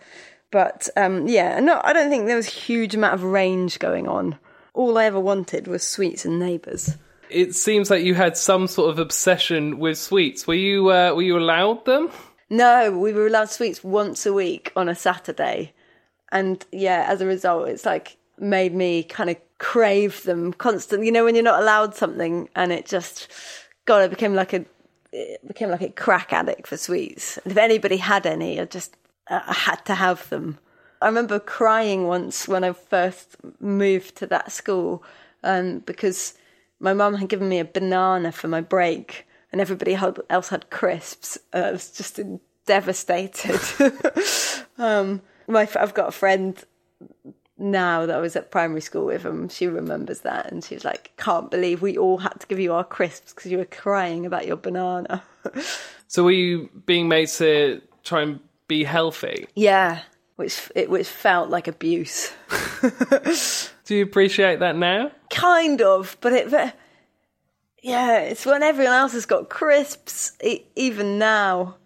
but 0.51 0.89
um, 0.97 1.29
yeah, 1.29 1.61
no, 1.61 1.81
I 1.83 1.93
don't 1.93 2.11
think 2.11 2.27
there 2.27 2.37
was 2.37 2.49
a 2.49 2.51
huge 2.51 2.95
amount 2.95 3.15
of 3.15 3.25
range 3.25 3.79
going 3.79 4.09
on. 4.09 4.39
All 4.75 4.99
I 4.99 5.05
ever 5.05 5.21
wanted 5.21 5.67
was 5.67 5.87
sweets 5.87 6.25
and 6.25 6.39
neighbours. 6.39 6.97
It 7.33 7.55
seems 7.55 7.91
like 7.91 8.05
you 8.05 8.15
had 8.15 8.37
some 8.37 8.67
sort 8.67 8.91
of 8.91 8.99
obsession 8.99 9.79
with 9.79 9.99
sweets. 9.99 10.47
Were 10.47 10.55
you 10.55 10.91
uh, 10.91 11.13
were 11.15 11.23
you 11.23 11.39
allowed 11.39 11.85
them? 11.85 12.11
No, 12.51 12.97
we 12.97 13.13
were 13.13 13.27
allowed 13.27 13.49
sweets 13.49 13.83
once 13.83 14.27
a 14.27 14.33
week 14.33 14.73
on 14.77 14.89
a 14.89 14.95
Saturday. 14.95 15.73
And 16.31 16.65
yeah, 16.71 17.07
as 17.09 17.21
a 17.21 17.27
result, 17.27 17.69
it's 17.69 17.87
like 17.87 18.17
made 18.39 18.75
me 18.75 19.05
kind 19.05 19.31
of 19.31 19.37
crave 19.59 20.23
them 20.25 20.53
constantly. 20.53 21.07
You 21.07 21.13
know, 21.13 21.25
when 21.25 21.35
you're 21.35 21.45
not 21.45 21.63
allowed 21.63 21.95
something 21.95 22.49
and 22.55 22.73
it 22.73 22.85
just, 22.85 23.29
God, 23.85 24.03
I 24.03 24.09
became 24.09 24.35
like 24.35 24.53
a, 24.53 24.65
it 25.13 25.47
became 25.47 25.71
like 25.71 25.83
a 25.83 25.91
crack 25.91 26.33
addict 26.33 26.67
for 26.67 26.77
sweets. 26.77 27.39
And 27.39 27.53
if 27.53 27.59
anybody 27.59 27.97
had 27.97 28.27
any, 28.27 28.61
I 28.61 28.65
just, 28.65 28.97
I 29.29 29.55
had 29.55 29.85
to 29.87 29.95
have 29.95 30.29
them. 30.29 30.59
I 31.01 31.07
remember 31.07 31.39
crying 31.39 32.07
once 32.07 32.47
when 32.47 32.65
I 32.65 32.73
first 32.73 33.37
moved 33.61 34.17
to 34.17 34.27
that 34.27 34.53
school 34.53 35.05
um, 35.43 35.81
because 35.81 36.35
my 36.83 36.93
mum 36.93 37.15
had 37.15 37.29
given 37.29 37.49
me 37.49 37.61
a 37.61 37.65
banana 37.65 38.33
for 38.33 38.49
my 38.49 38.61
break 38.61 39.27
and 39.53 39.61
everybody 39.61 39.95
else 39.95 40.49
had 40.49 40.69
crisps. 40.69 41.39
And 41.53 41.65
I 41.65 41.71
was 41.71 41.91
just 41.91 42.19
devastated. 42.67 43.61
um, 44.79 45.23
my, 45.47 45.69
I've 45.79 45.95
got 45.95 46.09
a 46.09 46.13
friend 46.13 46.63
now 47.57 48.05
that 48.07 48.17
I 48.17 48.21
was 48.21 48.35
at 48.35 48.51
primary 48.51 48.81
school 48.81 49.07
with 49.07 49.23
him. 49.23 49.49
She 49.49 49.69
remembers 49.69 50.21
that 50.23 50.51
and 50.51 50.65
she's 50.65 50.85
like, 50.85 51.13
can't 51.17 51.51
believe 51.53 51.83
we 51.83 51.97
all 51.97 52.19
had 52.19 52.41
to 52.41 52.47
give 52.49 52.59
you 52.59 52.73
our 52.73 52.85
crisps 52.85 53.33
because 53.33 53.53
you 53.53 53.59
were 53.59 53.65
crying 53.65 54.27
about 54.27 54.47
your 54.47 54.57
banana. 54.57 55.23
So 56.09 56.25
were 56.25 56.31
you 56.31 56.69
being 56.85 57.09
made 57.09 57.29
to 57.29 57.81
try 58.05 58.21
and 58.21 58.39
be 58.69 58.85
healthy? 58.85 59.47
yeah. 59.55 60.03
Which, 60.37 60.71
it, 60.75 60.91
which 60.91 61.09
felt 61.09 61.49
like 61.49 61.69
abuse. 61.69 62.33
Do 63.87 63.95
you 63.95 64.03
appreciate 64.03 64.61
that 64.61 64.77
now? 64.77 65.11
Kind 65.33 65.83
of, 65.83 66.17
but 66.21 66.33
it. 66.33 66.51
But 66.51 66.75
yeah, 67.83 68.21
it's 68.21 68.47
when 68.47 68.63
everyone 68.63 68.95
else 68.95 69.13
has 69.13 69.27
got 69.27 69.49
crisps. 69.49 70.33
E- 70.43 70.65
even 70.77 71.19
now, 71.19 71.77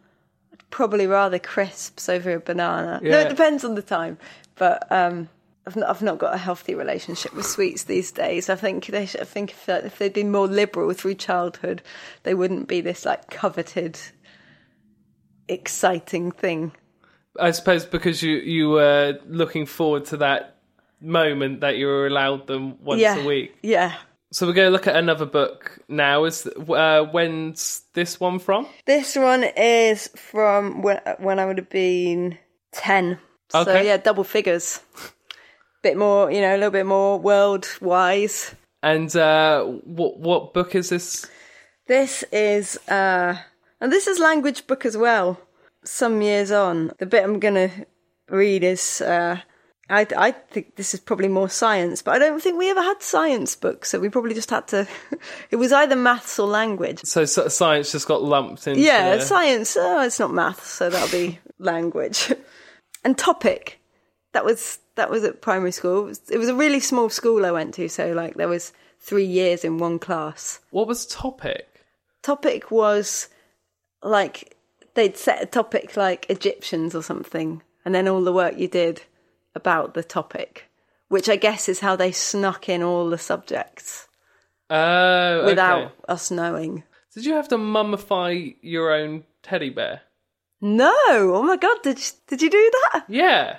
I'd 0.52 0.70
probably 0.70 1.06
rather 1.06 1.38
crisps 1.38 2.08
over 2.08 2.34
a 2.34 2.40
banana. 2.40 3.00
No, 3.02 3.18
it 3.20 3.30
depends 3.30 3.64
on 3.64 3.74
the 3.74 3.82
time, 3.82 4.18
but 4.56 4.90
um, 4.92 5.28
I've 5.66 5.76
not, 5.76 5.88
I've 5.88 6.02
not 6.02 6.18
got 6.18 6.34
a 6.34 6.38
healthy 6.38 6.74
relationship 6.74 7.34
with 7.34 7.46
sweets 7.46 7.84
these 7.84 8.12
days. 8.12 8.50
I 8.50 8.56
think 8.56 8.86
they 8.86 9.06
should, 9.06 9.22
I 9.22 9.24
think 9.24 9.50
if, 9.52 9.68
if 9.68 9.98
they'd 9.98 10.12
been 10.12 10.30
more 10.30 10.46
liberal 10.46 10.92
through 10.92 11.14
childhood, 11.14 11.82
they 12.24 12.34
wouldn't 12.34 12.68
be 12.68 12.80
this 12.80 13.04
like 13.04 13.30
coveted, 13.30 13.98
exciting 15.48 16.30
thing. 16.30 16.72
I 17.38 17.50
suppose 17.50 17.84
because 17.84 18.22
you 18.22 18.36
you 18.36 18.70
were 18.70 19.18
looking 19.26 19.66
forward 19.66 20.06
to 20.06 20.18
that 20.18 20.55
moment 21.00 21.60
that 21.60 21.76
you 21.76 21.86
were 21.86 22.06
allowed 22.06 22.46
them 22.46 22.82
once 22.82 23.00
yeah, 23.00 23.16
a 23.16 23.24
week. 23.26 23.54
yeah. 23.62 23.94
So 24.32 24.46
we're 24.46 24.54
going 24.54 24.66
to 24.66 24.72
look 24.72 24.88
at 24.88 24.96
another 24.96 25.24
book 25.24 25.78
now. 25.88 26.24
Is 26.24 26.46
uh, 26.46 27.04
when's 27.12 27.82
this 27.94 28.18
one 28.18 28.38
from? 28.40 28.66
This 28.84 29.14
one 29.16 29.44
is 29.56 30.08
from 30.16 30.82
when, 30.82 31.00
when 31.18 31.38
I 31.38 31.46
would 31.46 31.58
have 31.58 31.70
been 31.70 32.36
10. 32.72 33.18
So, 33.50 33.60
Okay. 33.60 33.86
yeah, 33.86 33.96
double 33.98 34.24
figures. 34.24 34.80
Bit 35.82 35.96
more, 35.96 36.30
you 36.32 36.40
know, 36.40 36.54
a 36.54 36.58
little 36.58 36.72
bit 36.72 36.86
more 36.86 37.18
world 37.20 37.68
wise. 37.80 38.54
And 38.82 39.14
uh, 39.16 39.62
what 39.64 40.18
what 40.18 40.52
book 40.52 40.74
is 40.74 40.88
this? 40.88 41.26
This 41.86 42.24
is, 42.32 42.76
uh, 42.88 43.36
and 43.80 43.92
this 43.92 44.08
is 44.08 44.18
language 44.18 44.66
book 44.66 44.84
as 44.84 44.96
well. 44.96 45.38
Some 45.84 46.20
years 46.20 46.50
on. 46.50 46.90
The 46.98 47.06
bit 47.06 47.22
I'm 47.22 47.38
going 47.38 47.54
to 47.54 47.70
read 48.28 48.64
is, 48.64 49.00
uh, 49.00 49.38
I, 49.88 50.06
I 50.16 50.30
think 50.32 50.74
this 50.74 50.94
is 50.94 51.00
probably 51.00 51.28
more 51.28 51.48
science, 51.48 52.02
but 52.02 52.14
I 52.14 52.18
don't 52.18 52.42
think 52.42 52.58
we 52.58 52.70
ever 52.70 52.82
had 52.82 53.02
science 53.02 53.54
books, 53.54 53.90
so 53.90 54.00
we 54.00 54.08
probably 54.08 54.34
just 54.34 54.50
had 54.50 54.66
to. 54.68 54.88
it 55.50 55.56
was 55.56 55.72
either 55.72 55.94
maths 55.94 56.38
or 56.38 56.48
language. 56.48 57.00
So, 57.04 57.24
so 57.24 57.46
science 57.48 57.92
just 57.92 58.08
got 58.08 58.22
lumped 58.22 58.66
in. 58.66 58.78
Yeah, 58.78 59.16
the- 59.16 59.22
science. 59.22 59.76
Oh, 59.78 60.02
it's 60.02 60.18
not 60.18 60.32
maths, 60.32 60.68
so 60.68 60.90
that'll 60.90 61.10
be 61.10 61.38
language. 61.58 62.32
And 63.04 63.16
topic. 63.16 63.80
That 64.32 64.44
was 64.44 64.80
that 64.96 65.08
was 65.08 65.24
at 65.24 65.40
primary 65.40 65.72
school. 65.72 66.02
It 66.02 66.06
was, 66.06 66.30
it 66.30 66.38
was 66.38 66.48
a 66.48 66.54
really 66.54 66.80
small 66.80 67.08
school 67.08 67.46
I 67.46 67.52
went 67.52 67.74
to, 67.74 67.88
so 67.88 68.12
like 68.12 68.34
there 68.34 68.48
was 68.48 68.72
three 69.00 69.24
years 69.24 69.64
in 69.64 69.78
one 69.78 69.98
class. 69.98 70.60
What 70.70 70.88
was 70.88 71.06
topic? 71.06 71.68
Topic 72.22 72.70
was 72.70 73.28
like 74.02 74.56
they'd 74.94 75.16
set 75.16 75.42
a 75.42 75.46
topic 75.46 75.96
like 75.96 76.26
Egyptians 76.28 76.94
or 76.94 77.02
something, 77.02 77.62
and 77.84 77.94
then 77.94 78.08
all 78.08 78.24
the 78.24 78.32
work 78.32 78.58
you 78.58 78.68
did 78.68 79.02
about 79.56 79.94
the 79.94 80.04
topic, 80.04 80.70
which 81.08 81.28
I 81.28 81.34
guess 81.36 81.68
is 81.68 81.80
how 81.80 81.96
they 81.96 82.12
snuck 82.12 82.68
in 82.68 82.82
all 82.82 83.10
the 83.10 83.18
subjects 83.18 84.06
Oh, 84.70 85.44
without 85.44 85.82
okay. 85.84 85.94
us 86.08 86.30
knowing. 86.30 86.84
Did 87.14 87.24
you 87.24 87.34
have 87.34 87.48
to 87.48 87.56
mummify 87.56 88.56
your 88.62 88.92
own 88.92 89.24
teddy 89.42 89.70
bear? 89.70 90.02
No, 90.60 90.92
oh 91.08 91.42
my 91.42 91.56
god, 91.56 91.78
did 91.82 91.98
you, 91.98 92.12
did 92.28 92.42
you 92.42 92.50
do 92.50 92.70
that? 92.92 93.04
Yeah, 93.08 93.58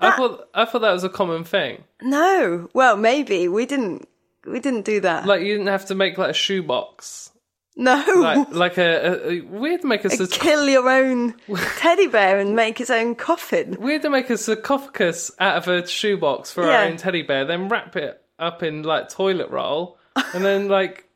I 0.00 0.10
thought 0.16 0.48
I 0.54 0.64
thought 0.64 0.82
that 0.82 0.92
was 0.92 1.04
a 1.04 1.08
common 1.08 1.44
thing. 1.44 1.84
No. 2.02 2.68
Well, 2.74 2.96
maybe 2.96 3.48
we 3.48 3.66
didn't. 3.66 4.08
We 4.46 4.60
didn't 4.60 4.84
do 4.84 5.00
that. 5.00 5.26
Like 5.26 5.40
you 5.40 5.52
didn't 5.54 5.68
have 5.68 5.86
to 5.86 5.94
make 5.94 6.18
like 6.18 6.30
a 6.30 6.34
shoebox, 6.34 7.30
no. 7.76 8.04
like 8.16 8.48
like 8.52 8.78
a, 8.78 9.06
a, 9.28 9.30
a 9.30 9.40
we 9.40 9.70
had 9.72 9.84
make 9.84 10.04
a, 10.04 10.08
sarc- 10.08 10.30
Kill 10.32 10.68
your 10.68 10.88
own 10.88 11.34
teddy 11.78 12.06
bear 12.06 12.38
and 12.38 12.54
make 12.54 12.80
its 12.80 12.90
own 12.90 13.14
coffin. 13.14 13.76
Weird 13.80 14.02
to 14.02 14.10
make 14.10 14.30
a 14.30 14.38
sarcophagus 14.38 15.30
out 15.40 15.56
of 15.56 15.68
a 15.68 15.86
shoebox 15.86 16.52
for 16.52 16.64
Yeah. 16.64 16.80
our 16.80 16.84
own 16.86 16.96
teddy 16.96 17.22
bear, 17.22 17.44
then 17.44 17.68
wrap 17.68 17.96
it 17.96 18.20
up 18.38 18.62
in 18.62 18.82
like 18.82 19.08
toilet 19.08 19.50
roll, 19.50 19.98
and 20.34 20.44
then 20.44 20.68
like 20.78 21.08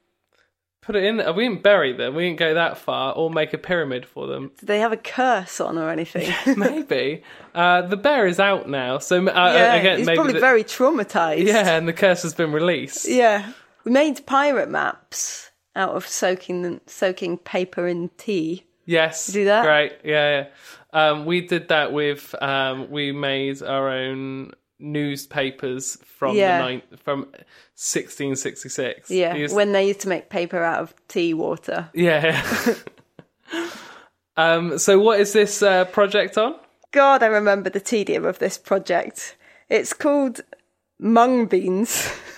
put 0.80 0.96
it 0.96 1.04
in. 1.04 1.18
There. 1.18 1.32
We 1.32 1.44
didn't 1.48 1.62
bury 1.62 1.92
them. 1.92 2.14
We 2.14 2.24
didn't 2.24 2.38
go 2.38 2.54
that 2.54 2.78
far, 2.78 3.12
or 3.12 3.30
make 3.30 3.52
a 3.52 3.58
pyramid 3.58 4.06
for 4.06 4.26
them. 4.26 4.50
Did 4.58 4.66
they 4.68 4.80
have 4.80 4.92
a 4.92 4.96
curse 4.96 5.60
on 5.60 5.76
or 5.78 5.90
anything? 5.90 6.32
Maybe 6.56 7.22
uh, 7.54 7.82
the 7.82 7.96
bear 7.96 8.26
is 8.26 8.40
out 8.40 8.68
now, 8.68 8.98
so 8.98 9.18
uh, 9.18 9.32
yeah, 9.54 9.74
again, 9.74 9.98
he's 9.98 10.06
maybe 10.06 10.16
probably 10.16 10.32
the- 10.34 10.40
very 10.40 10.64
traumatized. 10.64 11.44
yeah, 11.46 11.76
and 11.76 11.86
the 11.86 11.92
curse 11.92 12.22
has 12.22 12.34
been 12.34 12.52
released. 12.52 13.06
yeah. 13.08 13.52
We 13.84 13.92
made 13.92 14.26
pirate 14.26 14.68
maps 14.70 15.47
out 15.78 15.94
of 15.94 16.06
soaking 16.06 16.80
soaking 16.86 17.38
paper 17.38 17.86
in 17.86 18.10
tea. 18.18 18.64
Yes, 18.84 19.26
do 19.28 19.44
that? 19.46 19.64
Great, 19.64 19.92
yeah, 20.04 20.30
yeah. 20.40 20.46
Um, 20.92 21.24
we 21.26 21.40
did 21.42 21.68
that 21.68 21.92
with. 21.92 22.34
Um, 22.42 22.90
we 22.90 23.12
made 23.12 23.62
our 23.62 23.88
own 23.88 24.52
newspapers 24.78 25.96
from 26.04 26.36
Yeah. 26.36 26.58
the 26.58 26.64
nine, 26.64 26.82
from 27.04 27.20
1666. 27.74 29.10
Yeah, 29.10 29.34
used- 29.34 29.54
when 29.54 29.72
they 29.72 29.86
used 29.86 30.00
to 30.00 30.08
make 30.08 30.30
paper 30.30 30.62
out 30.62 30.80
of 30.80 30.94
tea 31.08 31.34
water. 31.34 31.90
yeah. 31.94 32.42
um, 34.36 34.78
so, 34.78 34.98
what 34.98 35.20
is 35.20 35.32
this 35.32 35.62
uh, 35.62 35.84
project 35.86 36.38
on? 36.38 36.54
God, 36.90 37.22
I 37.22 37.26
remember 37.26 37.70
the 37.70 37.80
tedium 37.80 38.24
of 38.24 38.38
this 38.38 38.56
project. 38.56 39.36
It's 39.68 39.92
called 39.92 40.40
Mung 40.98 41.46
Beans. 41.46 42.10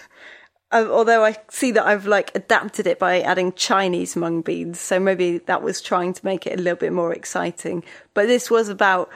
Um, 0.73 0.91
Although 0.91 1.25
I 1.25 1.37
see 1.51 1.73
that 1.73 1.87
I've 1.87 2.07
like 2.07 2.31
adapted 2.35 2.87
it 2.87 2.99
by 2.99 3.21
adding 3.21 3.53
Chinese 3.55 4.17
mung 4.17 4.43
beans, 4.43 4.79
so 4.79 5.01
maybe 5.01 5.39
that 5.39 5.63
was 5.63 5.83
trying 5.83 6.15
to 6.15 6.25
make 6.25 6.47
it 6.47 6.59
a 6.59 6.63
little 6.63 6.79
bit 6.79 6.93
more 6.93 7.13
exciting. 7.13 7.83
But 8.15 8.27
this 8.27 8.51
was 8.51 8.69
about 8.69 9.11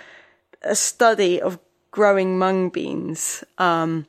a 0.62 0.75
study 0.75 1.40
of 1.40 1.58
growing 1.90 2.38
mung 2.38 2.70
beans, 2.70 3.44
um, 3.58 4.06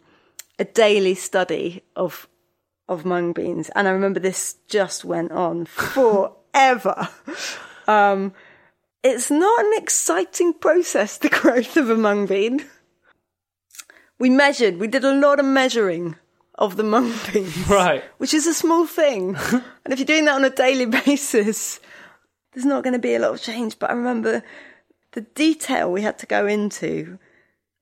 a 0.58 0.66
daily 0.66 1.16
study 1.16 1.84
of 1.96 2.28
of 2.88 3.06
mung 3.06 3.34
beans, 3.34 3.70
and 3.76 3.88
I 3.88 3.92
remember 3.92 4.20
this 4.20 4.56
just 4.68 5.06
went 5.06 5.32
on 5.32 5.66
forever. 5.66 7.10
Um, 7.88 8.34
it's 9.04 9.30
not 9.30 9.66
an 9.66 9.74
exciting 9.76 10.54
process, 10.54 11.18
the 11.20 11.30
growth 11.42 11.78
of 11.78 11.92
a 11.92 11.96
mung 11.96 12.26
bean. 12.26 12.66
We 14.18 14.32
measured, 14.32 14.80
we 14.80 14.88
did 14.88 15.04
a 15.04 15.14
lot 15.14 15.40
of 15.40 15.46
measuring 15.46 16.16
of 16.58 16.78
the 16.78 16.84
mung 16.84 17.14
beans. 17.34 17.68
Right. 17.68 18.04
Which 18.18 18.34
is 18.34 18.48
a 18.48 18.54
small 18.54 18.86
thing. 18.86 19.36
and 19.52 19.92
if 19.94 20.00
you're 20.00 20.06
doing 20.06 20.26
that 20.26 20.36
on 20.36 20.46
a 20.46 20.50
daily 20.50 20.86
basis, 21.06 21.80
there's 22.54 22.66
not 22.66 22.84
going 22.84 22.94
to 22.94 23.00
be 23.00 23.16
a 23.16 23.20
lot 23.20 23.34
of 23.34 23.42
change. 23.42 23.78
But 23.80 23.92
I 23.92 23.94
remember 23.94 24.44
the 25.12 25.22
detail 25.22 25.92
we 25.92 26.02
had 26.02 26.18
to 26.20 26.26
go 26.26 26.48
into. 26.48 27.20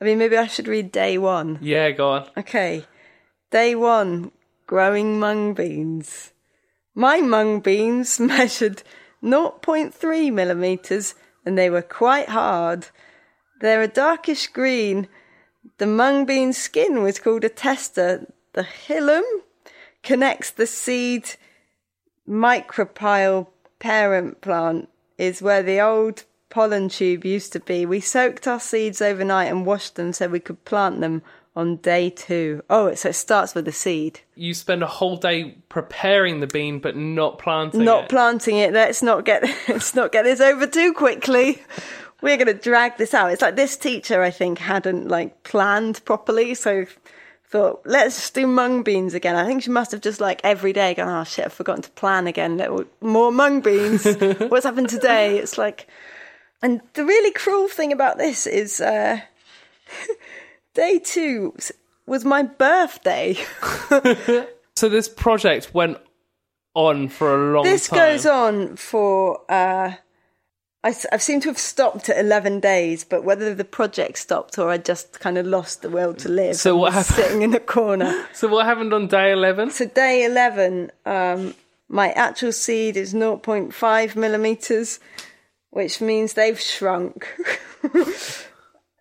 I 0.01 0.05
mean, 0.05 0.17
maybe 0.17 0.37
I 0.37 0.47
should 0.47 0.67
read 0.67 0.91
day 0.91 1.17
one. 1.17 1.59
Yeah, 1.61 1.91
go 1.91 2.11
on. 2.11 2.29
Okay. 2.37 2.85
Day 3.51 3.75
one, 3.75 4.31
growing 4.67 5.19
mung 5.19 5.53
beans. 5.53 6.33
My 6.95 7.21
mung 7.21 7.59
beans 7.59 8.19
measured 8.19 8.83
0.3 9.23 10.33
millimetres 10.33 11.15
and 11.45 11.57
they 11.57 11.69
were 11.69 11.81
quite 11.81 12.29
hard. 12.29 12.87
They're 13.61 13.81
a 13.81 13.87
darkish 13.87 14.47
green. 14.47 15.07
The 15.77 15.87
mung 15.87 16.25
bean 16.25 16.53
skin 16.53 17.01
was 17.01 17.19
called 17.19 17.43
a 17.43 17.49
testa. 17.49 18.27
The 18.53 18.63
hilum 18.63 19.23
connects 20.03 20.51
the 20.51 20.67
seed 20.67 21.29
micropyle 22.27 23.49
parent 23.79 24.41
plant 24.41 24.89
is 25.17 25.41
where 25.41 25.63
the 25.63 25.81
old 25.81 26.23
pollen 26.49 26.87
tube 26.87 27.25
used 27.25 27.51
to 27.53 27.59
be. 27.59 27.85
We 27.85 27.99
soaked 27.99 28.47
our 28.47 28.59
seeds 28.59 29.01
overnight 29.01 29.49
and 29.49 29.65
washed 29.65 29.95
them 29.95 30.13
so 30.13 30.27
we 30.27 30.39
could 30.39 30.63
plant 30.65 31.01
them 31.01 31.23
on 31.55 31.77
day 31.77 32.09
two. 32.09 32.63
Oh, 32.69 32.93
so 32.93 33.09
it 33.09 33.13
starts 33.13 33.55
with 33.55 33.65
the 33.65 33.71
seed. 33.71 34.21
You 34.35 34.53
spend 34.53 34.83
a 34.83 34.87
whole 34.87 35.17
day 35.17 35.57
preparing 35.69 36.39
the 36.39 36.47
bean, 36.47 36.79
but 36.79 36.95
not 36.95 37.39
planting 37.39 37.81
it. 37.81 37.85
Not 37.85 38.03
it. 38.05 38.09
planting 38.09 38.57
it. 38.57 38.73
Let's 38.73 39.01
not 39.01 39.25
get 39.25 39.43
let's 39.67 39.95
not 39.95 40.11
get 40.11 40.23
this 40.23 40.39
over 40.39 40.67
too 40.67 40.93
quickly. 40.93 41.61
We're 42.21 42.37
going 42.37 42.47
to 42.47 42.53
drag 42.53 42.97
this 42.97 43.13
out. 43.13 43.31
It's 43.31 43.41
like 43.41 43.57
this 43.57 43.75
teacher, 43.75 44.21
I 44.21 44.31
think, 44.31 44.59
hadn't 44.59 45.09
like 45.09 45.43
planned 45.43 46.05
properly, 46.05 46.53
so 46.55 46.85
thought 47.53 47.83
let's 47.85 48.31
do 48.31 48.47
mung 48.47 48.81
beans 48.81 49.13
again. 49.13 49.35
I 49.35 49.45
think 49.45 49.61
she 49.61 49.69
must 49.69 49.91
have 49.91 50.01
just 50.01 50.19
like 50.19 50.41
every 50.43 50.73
day 50.73 50.95
gone, 50.95 51.07
oh 51.07 51.23
shit, 51.23 51.45
I've 51.45 51.53
forgotten 51.53 51.83
to 51.83 51.91
plan 51.91 52.25
again. 52.25 52.59
More 52.99 53.31
mung 53.31 53.61
beans. 53.61 54.05
What's 54.49 54.65
happened 54.65 54.89
today? 54.89 55.37
It's 55.37 55.55
like, 55.55 55.87
and 56.63 56.81
the 56.95 57.05
really 57.05 57.31
cruel 57.31 57.67
thing 57.67 57.93
about 57.93 58.17
this 58.17 58.47
is. 58.47 58.81
uh 58.81 59.21
day 60.73 60.97
two 60.97 61.55
was 62.07 62.25
my 62.25 62.41
birthday. 62.41 63.37
so 64.75 64.89
this 64.89 65.07
project 65.07 65.75
went 65.75 65.99
on 66.73 67.07
for 67.07 67.51
a 67.51 67.53
long 67.53 67.63
this 67.65 67.87
time. 67.87 67.99
goes 67.99 68.25
on 68.25 68.75
for. 68.77 69.39
Uh, 69.47 69.93
I, 70.83 70.93
have 71.11 71.21
seemed 71.21 71.43
to 71.43 71.49
have 71.49 71.57
stopped 71.57 72.09
at 72.09 72.17
11 72.17 72.59
days, 72.59 73.05
but 73.05 73.23
whether 73.23 73.55
the 73.55 73.63
project 73.63 74.17
stopped 74.17 74.57
or 74.57 74.69
I 74.69 74.77
just 74.77 75.19
kind 75.21 75.37
of 75.37 75.45
lost 75.45 75.81
the 75.81 75.89
will 75.89 76.13
to 76.15 76.27
live. 76.27 76.57
So 76.57 76.75
what 76.75 76.91
happened? 76.91 77.15
Sitting 77.15 77.41
in 77.41 77.53
a 77.53 77.59
corner. 77.59 78.27
So 78.33 78.47
what 78.47 78.65
happened 78.65 78.93
on 78.93 79.07
day 79.07 79.31
11? 79.31 79.71
So 79.71 79.85
day 79.85 80.25
11, 80.25 80.91
um, 81.05 81.53
my 81.87 82.11
actual 82.11 82.51
seed 82.51 82.97
is 82.97 83.13
0.5 83.13 84.15
millimeters, 84.15 84.99
which 85.69 86.01
means 86.01 86.33
they've 86.33 86.59
shrunk. 86.59 87.27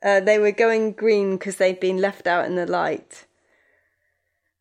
Uh, 0.03 0.19
they 0.19 0.37
were 0.37 0.51
going 0.51 0.93
green 0.93 1.37
because 1.37 1.57
they'd 1.57 1.79
been 1.79 1.99
left 1.99 2.27
out 2.27 2.45
in 2.45 2.57
the 2.57 2.67
light. 2.67 3.25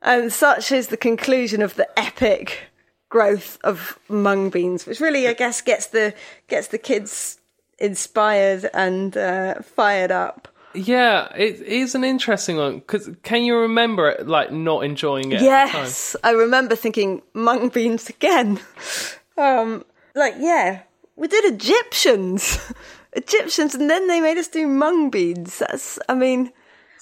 And 0.01 0.31
such 0.31 0.71
is 0.71 0.89
the 0.89 0.97
conclusion 0.97 1.61
of 1.61 1.75
the 1.75 1.87
epic 1.99 2.70
growth 3.11 3.59
of 3.63 3.99
mung 4.09 4.49
beans, 4.49 4.87
which 4.87 4.99
really, 4.99 5.27
I 5.27 5.33
guess, 5.33 5.61
gets 5.61 5.87
the 5.87 6.15
gets 6.47 6.69
the 6.69 6.79
kids 6.79 7.37
inspired 7.77 8.67
and 8.73 9.15
uh, 9.15 9.61
fired 9.61 10.11
up. 10.11 10.47
Yeah, 10.73 11.27
it 11.35 11.59
is 11.61 11.93
an 11.93 12.03
interesting 12.03 12.55
one 12.57 12.79
because 12.79 13.11
can 13.21 13.43
you 13.43 13.57
remember 13.57 14.09
it 14.09 14.27
like 14.27 14.51
not 14.51 14.83
enjoying 14.83 15.31
it? 15.31 15.41
Yes, 15.41 16.15
I 16.23 16.31
remember 16.31 16.75
thinking 16.75 17.21
mung 17.33 17.69
beans 17.69 18.09
again. 18.09 18.59
um, 19.37 19.85
like 20.15 20.35
yeah, 20.39 20.81
we 21.15 21.27
did 21.27 21.53
Egyptians. 21.53 22.57
Egyptians, 23.13 23.75
and 23.75 23.89
then 23.89 24.07
they 24.07 24.21
made 24.21 24.37
us 24.37 24.47
do 24.47 24.65
mung 24.65 25.09
beans. 25.09 25.59
That's, 25.59 25.99
I 26.07 26.13
mean, 26.13 26.53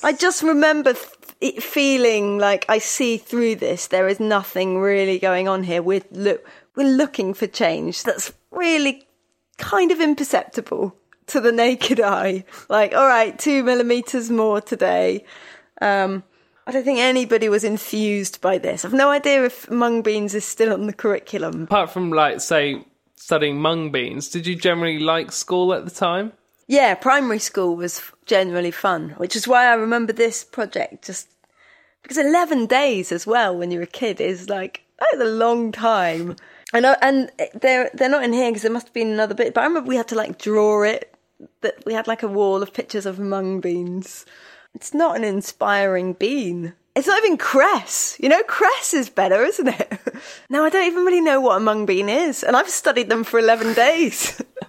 I 0.01 0.11
just 0.11 0.41
remember 0.41 0.95
it 1.41 1.63
feeling 1.63 2.37
like 2.37 2.65
I 2.67 2.79
see 2.79 3.17
through 3.17 3.55
this. 3.55 3.87
There 3.87 4.07
is 4.07 4.19
nothing 4.19 4.79
really 4.79 5.19
going 5.19 5.47
on 5.47 5.63
here. 5.63 5.81
We're 5.81 6.03
look, 6.11 6.45
we're 6.75 6.89
looking 6.89 7.33
for 7.33 7.47
change. 7.47 8.03
That's 8.03 8.33
really 8.51 9.07
kind 9.57 9.91
of 9.91 10.01
imperceptible 10.01 10.95
to 11.27 11.39
the 11.39 11.51
naked 11.51 11.99
eye. 11.99 12.45
Like, 12.67 12.93
all 12.93 13.07
right, 13.07 13.37
two 13.37 13.63
millimeters 13.63 14.29
more 14.29 14.61
today. 14.61 15.25
Um, 15.81 16.23
I 16.67 16.71
don't 16.71 16.83
think 16.83 16.99
anybody 16.99 17.49
was 17.49 17.63
infused 17.63 18.41
by 18.41 18.57
this. 18.57 18.85
I've 18.85 18.93
no 18.93 19.09
idea 19.09 19.45
if 19.45 19.69
mung 19.71 20.01
beans 20.01 20.35
is 20.35 20.45
still 20.45 20.73
on 20.73 20.87
the 20.87 20.93
curriculum. 20.93 21.63
Apart 21.63 21.91
from, 21.91 22.11
like, 22.11 22.41
say, 22.41 22.85
studying 23.15 23.59
mung 23.59 23.91
beans. 23.91 24.29
Did 24.29 24.45
you 24.45 24.55
generally 24.55 24.99
like 24.99 25.31
school 25.31 25.73
at 25.73 25.85
the 25.85 25.91
time? 25.91 26.33
Yeah, 26.69 26.93
primary 26.93 27.39
school 27.39 27.75
was 27.75 27.99
generally 28.27 28.69
fun, 28.69 29.15
which 29.17 29.35
is 29.35 29.47
why 29.47 29.65
I 29.65 29.73
remember 29.73 30.13
this 30.13 30.43
project 30.43 31.03
just 31.03 31.27
because 32.03 32.19
11 32.19 32.67
days 32.67 33.11
as 33.11 33.25
well 33.25 33.57
when 33.57 33.71
you're 33.71 33.81
a 33.81 33.87
kid 33.87 34.21
is 34.21 34.49
like 34.49 34.83
that's 34.99 35.19
a 35.19 35.25
long 35.25 35.71
time. 35.71 36.35
And 36.71 36.85
and 36.85 37.31
they're 37.59 37.89
they're 37.95 38.07
not 38.07 38.23
in 38.23 38.33
here 38.33 38.51
because 38.51 38.61
there 38.61 38.71
must 38.71 38.85
have 38.85 38.93
been 38.93 39.09
another 39.09 39.33
bit. 39.33 39.55
But 39.55 39.61
I 39.61 39.63
remember 39.65 39.87
we 39.87 39.95
had 39.95 40.09
to 40.09 40.15
like 40.15 40.37
draw 40.37 40.83
it. 40.83 41.11
That 41.61 41.83
we 41.87 41.93
had 41.95 42.05
like 42.05 42.21
a 42.21 42.27
wall 42.27 42.61
of 42.61 42.71
pictures 42.71 43.07
of 43.07 43.17
mung 43.17 43.61
beans. 43.61 44.27
It's 44.75 44.93
not 44.93 45.15
an 45.15 45.23
inspiring 45.23 46.13
bean. 46.13 46.73
It's 46.95 47.07
not 47.07 47.23
even 47.23 47.37
cress. 47.37 48.15
You 48.19 48.29
know, 48.29 48.43
cress 48.43 48.93
is 48.93 49.09
better, 49.09 49.43
isn't 49.43 49.69
it? 49.69 49.99
now, 50.51 50.65
I 50.65 50.69
don't 50.69 50.85
even 50.85 51.03
really 51.03 51.21
know 51.21 51.41
what 51.41 51.57
a 51.57 51.59
mung 51.59 51.87
bean 51.87 52.09
is, 52.09 52.43
and 52.43 52.55
I've 52.55 52.69
studied 52.69 53.09
them 53.09 53.23
for 53.23 53.39
11 53.39 53.73
days. 53.73 54.39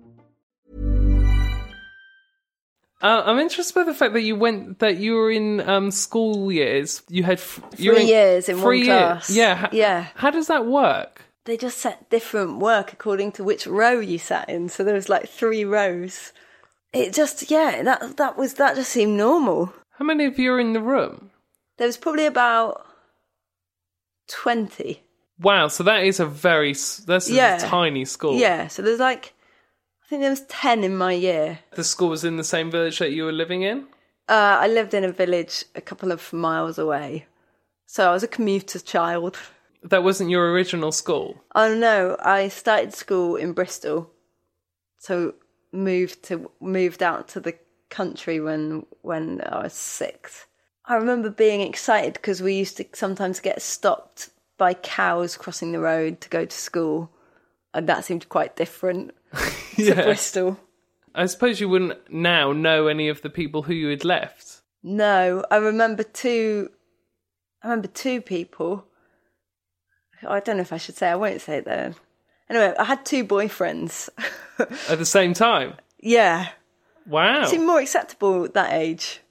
Uh, 3.01 3.23
I'm 3.25 3.39
interested 3.39 3.73
by 3.73 3.83
the 3.83 3.93
fact 3.93 4.13
that 4.13 4.21
you 4.21 4.35
went 4.35 4.79
that 4.79 4.97
you 4.97 5.15
were 5.15 5.31
in 5.31 5.61
um, 5.67 5.89
school 5.91 6.51
years. 6.51 7.01
You 7.09 7.23
had 7.23 7.39
f- 7.39 7.59
Three 7.75 8.03
years 8.03 8.47
in 8.47 8.61
one 8.61 8.77
years. 8.77 8.87
class. 8.87 9.29
Yeah, 9.29 9.69
Yeah. 9.71 10.07
How 10.15 10.29
does 10.29 10.47
that 10.47 10.65
work? 10.65 11.23
They 11.45 11.57
just 11.57 11.79
set 11.79 12.09
different 12.11 12.59
work 12.59 12.93
according 12.93 13.31
to 13.33 13.43
which 13.43 13.65
row 13.65 13.99
you 13.99 14.19
sat 14.19 14.47
in. 14.49 14.69
So 14.69 14.83
there 14.83 14.93
was 14.93 15.09
like 15.09 15.27
three 15.27 15.65
rows. 15.65 16.31
It 16.93 17.13
just 17.13 17.49
yeah, 17.49 17.81
that 17.81 18.17
that 18.17 18.37
was 18.37 18.55
that 18.55 18.75
just 18.75 18.91
seemed 18.91 19.17
normal. 19.17 19.73
How 19.97 20.05
many 20.05 20.25
of 20.25 20.37
you 20.37 20.53
are 20.53 20.59
in 20.59 20.73
the 20.73 20.81
room? 20.81 21.31
There 21.77 21.87
was 21.87 21.97
probably 21.97 22.27
about 22.27 22.85
twenty. 24.27 25.03
Wow, 25.39 25.69
so 25.69 25.83
that 25.83 26.03
is 26.03 26.19
a 26.19 26.25
very 26.27 26.73
that's 26.73 27.27
a 27.29 27.57
tiny 27.59 28.05
school. 28.05 28.35
Yeah, 28.37 28.67
so 28.67 28.83
there's 28.83 28.99
like 28.99 29.33
think 30.11 30.21
there 30.23 30.29
was 30.29 30.45
ten 30.49 30.83
in 30.83 30.97
my 30.97 31.13
year. 31.13 31.59
The 31.71 31.85
school 31.85 32.09
was 32.09 32.25
in 32.25 32.35
the 32.35 32.43
same 32.43 32.69
village 32.69 32.99
that 32.99 33.13
you 33.13 33.23
were 33.23 33.31
living 33.31 33.61
in. 33.61 33.87
Uh, 34.27 34.59
I 34.59 34.67
lived 34.67 34.93
in 34.93 35.05
a 35.05 35.11
village 35.11 35.63
a 35.73 35.79
couple 35.79 36.11
of 36.11 36.33
miles 36.33 36.77
away, 36.77 37.27
so 37.85 38.09
I 38.09 38.13
was 38.13 38.21
a 38.21 38.27
commuter 38.27 38.79
child. 38.79 39.37
That 39.81 40.03
wasn't 40.03 40.29
your 40.29 40.51
original 40.51 40.91
school. 40.91 41.41
Oh 41.55 41.73
no, 41.73 42.17
I 42.19 42.49
started 42.49 42.93
school 42.93 43.37
in 43.37 43.53
Bristol, 43.53 44.11
so 44.99 45.33
moved 45.71 46.23
to 46.23 46.51
moved 46.59 47.01
out 47.01 47.29
to 47.29 47.39
the 47.39 47.57
country 47.89 48.41
when 48.41 48.85
when 49.03 49.41
I 49.45 49.63
was 49.63 49.73
six. 49.73 50.45
I 50.83 50.95
remember 50.95 51.29
being 51.29 51.61
excited 51.61 52.15
because 52.15 52.41
we 52.41 52.55
used 52.55 52.75
to 52.77 52.85
sometimes 52.93 53.39
get 53.39 53.61
stopped 53.61 54.29
by 54.57 54.73
cows 54.73 55.37
crossing 55.37 55.71
the 55.71 55.79
road 55.79 56.19
to 56.19 56.27
go 56.27 56.43
to 56.43 56.57
school, 56.57 57.11
and 57.73 57.87
that 57.87 58.03
seemed 58.03 58.27
quite 58.27 58.57
different 58.57 59.11
to 59.85 59.95
Bristol. 59.95 60.59
I 61.13 61.25
suppose 61.25 61.59
you 61.59 61.69
wouldn't 61.69 62.11
now 62.11 62.51
know 62.53 62.87
any 62.87 63.09
of 63.09 63.21
the 63.21 63.29
people 63.29 63.63
who 63.63 63.73
you 63.73 63.89
had 63.89 64.05
left. 64.05 64.61
No, 64.83 65.43
I 65.51 65.57
remember 65.57 66.03
two. 66.03 66.69
I 67.63 67.67
remember 67.67 67.87
two 67.89 68.21
people. 68.21 68.85
I 70.27 70.39
don't 70.39 70.57
know 70.57 70.61
if 70.61 70.73
I 70.73 70.77
should 70.77 70.95
say. 70.95 71.09
I 71.09 71.15
won't 71.15 71.41
say 71.41 71.57
it 71.57 71.65
then. 71.65 71.95
Anyway, 72.49 72.73
I 72.77 72.83
had 72.83 73.05
two 73.05 73.25
boyfriends. 73.25 74.09
At 74.89 74.99
the 74.99 75.05
same 75.05 75.33
time. 75.33 75.75
yeah, 75.99 76.49
Wow. 77.07 77.41
It 77.43 77.47
seemed 77.47 77.65
more 77.65 77.79
acceptable 77.79 78.45
at 78.45 78.53
that 78.53 78.73
age. 78.73 79.21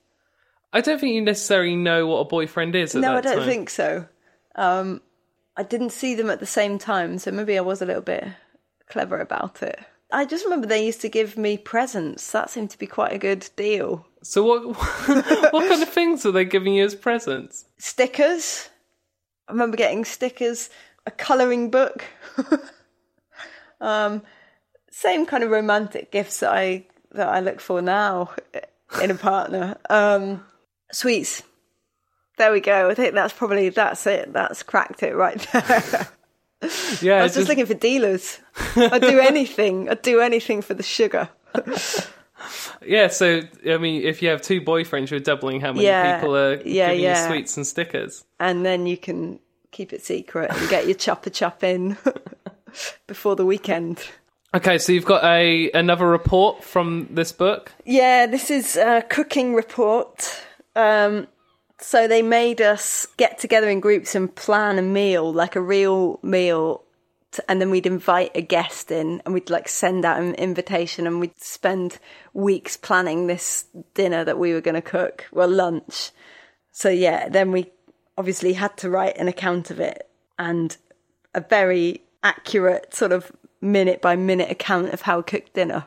I 0.72 0.80
don't 0.80 1.00
think 1.00 1.14
you 1.14 1.22
necessarily 1.22 1.76
know 1.76 2.06
what 2.06 2.18
a 2.18 2.24
boyfriend 2.24 2.74
is 2.74 2.94
at 2.94 3.02
no, 3.02 3.16
I 3.16 3.20
don't 3.20 3.38
time. 3.38 3.46
think 3.48 3.70
so. 3.70 4.06
Um, 4.54 5.00
I 5.56 5.62
didn't 5.62 5.90
see 5.90 6.14
them 6.14 6.30
at 6.30 6.40
the 6.40 6.46
same 6.46 6.78
time, 6.78 7.18
so 7.18 7.30
maybe 7.30 7.56
I 7.58 7.60
was 7.60 7.82
a 7.82 7.86
little 7.86 8.02
bit 8.02 8.24
clever 8.88 9.18
about 9.18 9.62
it. 9.62 9.78
I 10.12 10.24
just 10.24 10.44
remember 10.44 10.66
they 10.66 10.84
used 10.84 11.00
to 11.02 11.08
give 11.08 11.36
me 11.36 11.56
presents. 11.56 12.30
That 12.32 12.50
seemed 12.50 12.70
to 12.70 12.78
be 12.78 12.86
quite 12.86 13.12
a 13.12 13.18
good 13.18 13.48
deal. 13.56 14.06
So 14.22 14.44
what 14.44 14.62
what 15.52 15.68
kind 15.68 15.82
of 15.82 15.88
things 15.88 16.24
were 16.24 16.32
they 16.32 16.44
giving 16.44 16.74
you 16.74 16.84
as 16.84 16.94
presents? 16.94 17.64
Stickers. 17.78 18.68
I 19.48 19.52
remember 19.52 19.76
getting 19.76 20.04
stickers, 20.04 20.70
a 21.06 21.10
colouring 21.10 21.70
book. 21.70 22.04
um, 23.80 24.22
same 24.90 25.26
kind 25.26 25.42
of 25.42 25.50
romantic 25.50 26.12
gifts 26.12 26.40
that 26.40 26.52
I 26.52 26.86
that 27.12 27.28
I 27.28 27.40
look 27.40 27.60
for 27.60 27.82
now 27.82 28.30
in 29.02 29.10
a 29.10 29.14
partner. 29.14 29.76
Um, 29.88 30.44
sweets. 30.92 31.42
There 32.38 32.52
we 32.52 32.60
go. 32.60 32.88
I 32.88 32.94
think 32.94 33.14
that's 33.14 33.34
probably 33.34 33.68
that's 33.68 34.06
it. 34.06 34.32
That's 34.32 34.62
cracked 34.62 35.02
it 35.02 35.14
right 35.14 35.38
there. 35.52 36.08
Yeah, 37.00 37.16
I 37.20 37.22
was 37.22 37.34
just 37.34 37.48
looking 37.48 37.66
for 37.66 37.74
dealers. 37.74 38.38
I'd 38.76 39.00
do 39.00 39.18
anything. 39.20 39.88
I'd 39.88 40.02
do 40.02 40.20
anything 40.20 40.60
for 40.60 40.74
the 40.74 40.82
sugar. 40.82 41.30
yeah. 42.86 43.08
So 43.08 43.40
I 43.66 43.78
mean, 43.78 44.02
if 44.02 44.20
you 44.22 44.28
have 44.28 44.42
two 44.42 44.60
boyfriends, 44.60 45.10
you're 45.10 45.20
doubling 45.20 45.60
how 45.60 45.72
many 45.72 45.86
Yeah, 45.86 46.16
people 46.16 46.36
are 46.36 46.54
yeah, 46.62 46.88
giving 46.88 47.00
yeah. 47.04 47.22
you 47.22 47.28
sweets 47.28 47.56
and 47.56 47.66
stickers. 47.66 48.24
And 48.38 48.64
then 48.66 48.86
you 48.86 48.96
can 48.98 49.38
keep 49.70 49.92
it 49.92 50.02
secret 50.02 50.50
and 50.50 50.68
get 50.68 50.86
your 50.86 50.96
chopper 50.96 51.30
chop 51.30 51.64
in 51.64 51.96
before 53.06 53.36
the 53.36 53.46
weekend. 53.46 54.02
Okay, 54.52 54.78
so 54.78 54.92
you've 54.92 55.04
got 55.06 55.22
a 55.24 55.70
another 55.72 56.06
report 56.06 56.64
from 56.64 57.08
this 57.10 57.32
book. 57.32 57.72
Yeah, 57.84 58.26
this 58.26 58.50
is 58.50 58.76
a 58.76 59.02
cooking 59.08 59.54
report. 59.54 60.42
Um, 60.76 61.28
so 61.80 62.06
they 62.06 62.22
made 62.22 62.60
us 62.60 63.06
get 63.16 63.38
together 63.38 63.68
in 63.68 63.80
groups 63.80 64.14
and 64.14 64.34
plan 64.34 64.78
a 64.78 64.82
meal, 64.82 65.32
like 65.32 65.56
a 65.56 65.60
real 65.60 66.20
meal, 66.22 66.84
and 67.48 67.60
then 67.60 67.70
we'd 67.70 67.86
invite 67.86 68.32
a 68.34 68.42
guest 68.42 68.90
in, 68.90 69.22
and 69.24 69.32
we'd 69.34 69.50
like 69.50 69.68
send 69.68 70.04
out 70.04 70.20
an 70.20 70.34
invitation, 70.34 71.06
and 71.06 71.20
we'd 71.20 71.40
spend 71.40 71.98
weeks 72.34 72.76
planning 72.76 73.26
this 73.26 73.66
dinner 73.94 74.24
that 74.24 74.38
we 74.38 74.52
were 74.52 74.60
going 74.60 74.74
to 74.74 74.82
cook, 74.82 75.26
well, 75.32 75.48
lunch. 75.48 76.10
So 76.72 76.88
yeah, 76.88 77.28
then 77.28 77.52
we 77.52 77.70
obviously 78.18 78.54
had 78.54 78.76
to 78.78 78.90
write 78.90 79.16
an 79.16 79.28
account 79.28 79.70
of 79.70 79.80
it 79.80 80.08
and 80.38 80.76
a 81.34 81.40
very 81.40 82.02
accurate 82.22 82.94
sort 82.94 83.12
of 83.12 83.32
minute 83.60 84.02
by 84.02 84.16
minute 84.16 84.50
account 84.50 84.92
of 84.92 85.02
how 85.02 85.18
we 85.18 85.22
cooked 85.22 85.54
dinner. 85.54 85.86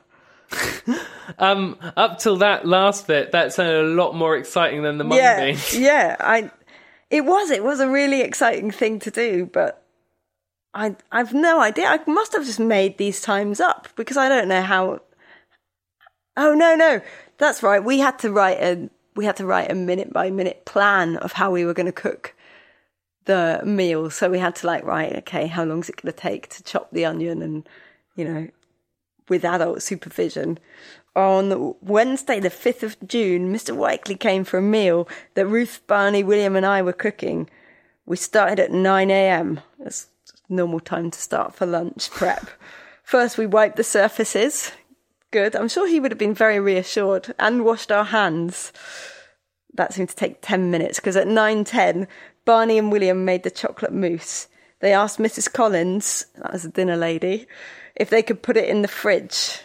Um, 1.39 1.77
up 1.95 2.19
till 2.19 2.37
that 2.37 2.65
last 2.67 3.07
bit, 3.07 3.31
that 3.31 3.53
sounded 3.53 3.85
a 3.85 3.87
lot 3.87 4.13
more 4.13 4.35
exciting 4.35 4.83
than 4.83 4.97
the 4.97 5.03
mundane. 5.03 5.57
Yeah, 5.71 5.79
yeah. 5.79 6.15
I, 6.19 6.51
it 7.09 7.25
was. 7.25 7.49
It 7.49 7.63
was 7.63 7.79
a 7.79 7.89
really 7.89 8.21
exciting 8.21 8.71
thing 8.71 8.99
to 8.99 9.11
do, 9.11 9.45
but 9.45 9.83
I, 10.73 10.95
I've 11.11 11.33
no 11.33 11.61
idea. 11.61 11.87
I 11.87 11.99
must 12.07 12.33
have 12.33 12.45
just 12.45 12.59
made 12.59 12.97
these 12.97 13.21
times 13.21 13.59
up 13.59 13.87
because 13.95 14.17
I 14.17 14.29
don't 14.29 14.47
know 14.47 14.61
how. 14.61 15.01
Oh 16.35 16.53
no, 16.53 16.75
no, 16.75 17.01
that's 17.37 17.61
right. 17.63 17.83
We 17.83 17.99
had 17.99 18.19
to 18.19 18.31
write 18.31 18.59
a, 18.59 18.89
we 19.15 19.25
had 19.25 19.37
to 19.37 19.45
write 19.45 19.71
a 19.71 19.75
minute 19.75 20.11
by 20.11 20.31
minute 20.31 20.65
plan 20.65 21.17
of 21.17 21.33
how 21.33 21.51
we 21.51 21.63
were 21.63 21.73
going 21.73 21.85
to 21.85 21.91
cook 21.91 22.33
the 23.25 23.61
meal. 23.63 24.09
So 24.09 24.29
we 24.29 24.39
had 24.39 24.55
to 24.57 24.67
like 24.67 24.83
write, 24.83 25.15
okay, 25.19 25.47
how 25.47 25.63
long 25.63 25.79
is 25.79 25.89
it 25.89 26.01
going 26.01 26.11
to 26.11 26.19
take 26.19 26.49
to 26.49 26.63
chop 26.63 26.89
the 26.91 27.05
onion, 27.05 27.41
and 27.41 27.69
you 28.15 28.25
know, 28.25 28.47
with 29.29 29.45
adult 29.45 29.81
supervision. 29.81 30.59
On 31.15 31.75
Wednesday, 31.81 32.39
the 32.39 32.49
5th 32.49 32.83
of 32.83 33.07
June, 33.07 33.53
Mr. 33.53 33.75
Whiteley 33.75 34.15
came 34.15 34.43
for 34.43 34.57
a 34.57 34.61
meal 34.61 35.07
that 35.35 35.45
Ruth, 35.45 35.81
Barney, 35.85 36.23
William, 36.23 36.55
and 36.55 36.65
I 36.65 36.81
were 36.81 36.93
cooking. 36.93 37.49
We 38.05 38.17
started 38.17 38.59
at 38.59 38.71
9 38.71 39.11
a.m. 39.11 39.59
That's 39.79 40.07
normal 40.49 40.79
time 40.79 41.11
to 41.11 41.19
start 41.19 41.55
for 41.55 41.65
lunch 41.65 42.09
prep. 42.09 42.47
First, 43.03 43.37
we 43.37 43.45
wiped 43.45 43.75
the 43.75 43.83
surfaces. 43.83 44.71
Good. 45.31 45.55
I'm 45.55 45.67
sure 45.67 45.87
he 45.87 45.99
would 45.99 46.11
have 46.11 46.19
been 46.19 46.33
very 46.33 46.59
reassured 46.59 47.33
and 47.37 47.65
washed 47.65 47.91
our 47.91 48.05
hands. 48.05 48.71
That 49.73 49.93
seemed 49.93 50.09
to 50.09 50.15
take 50.15 50.41
10 50.41 50.71
minutes 50.71 50.99
because 50.99 51.15
at 51.15 51.27
9.10, 51.27 52.07
Barney 52.45 52.77
and 52.77 52.91
William 52.91 53.25
made 53.25 53.43
the 53.43 53.51
chocolate 53.51 53.93
mousse. 53.93 54.47
They 54.79 54.93
asked 54.93 55.17
Mrs. 55.17 55.51
Collins, 55.51 56.25
that 56.37 56.51
was 56.51 56.63
the 56.63 56.69
dinner 56.69 56.97
lady, 56.97 57.47
if 57.95 58.09
they 58.09 58.23
could 58.23 58.41
put 58.41 58.57
it 58.57 58.69
in 58.69 58.81
the 58.81 58.87
fridge. 58.87 59.59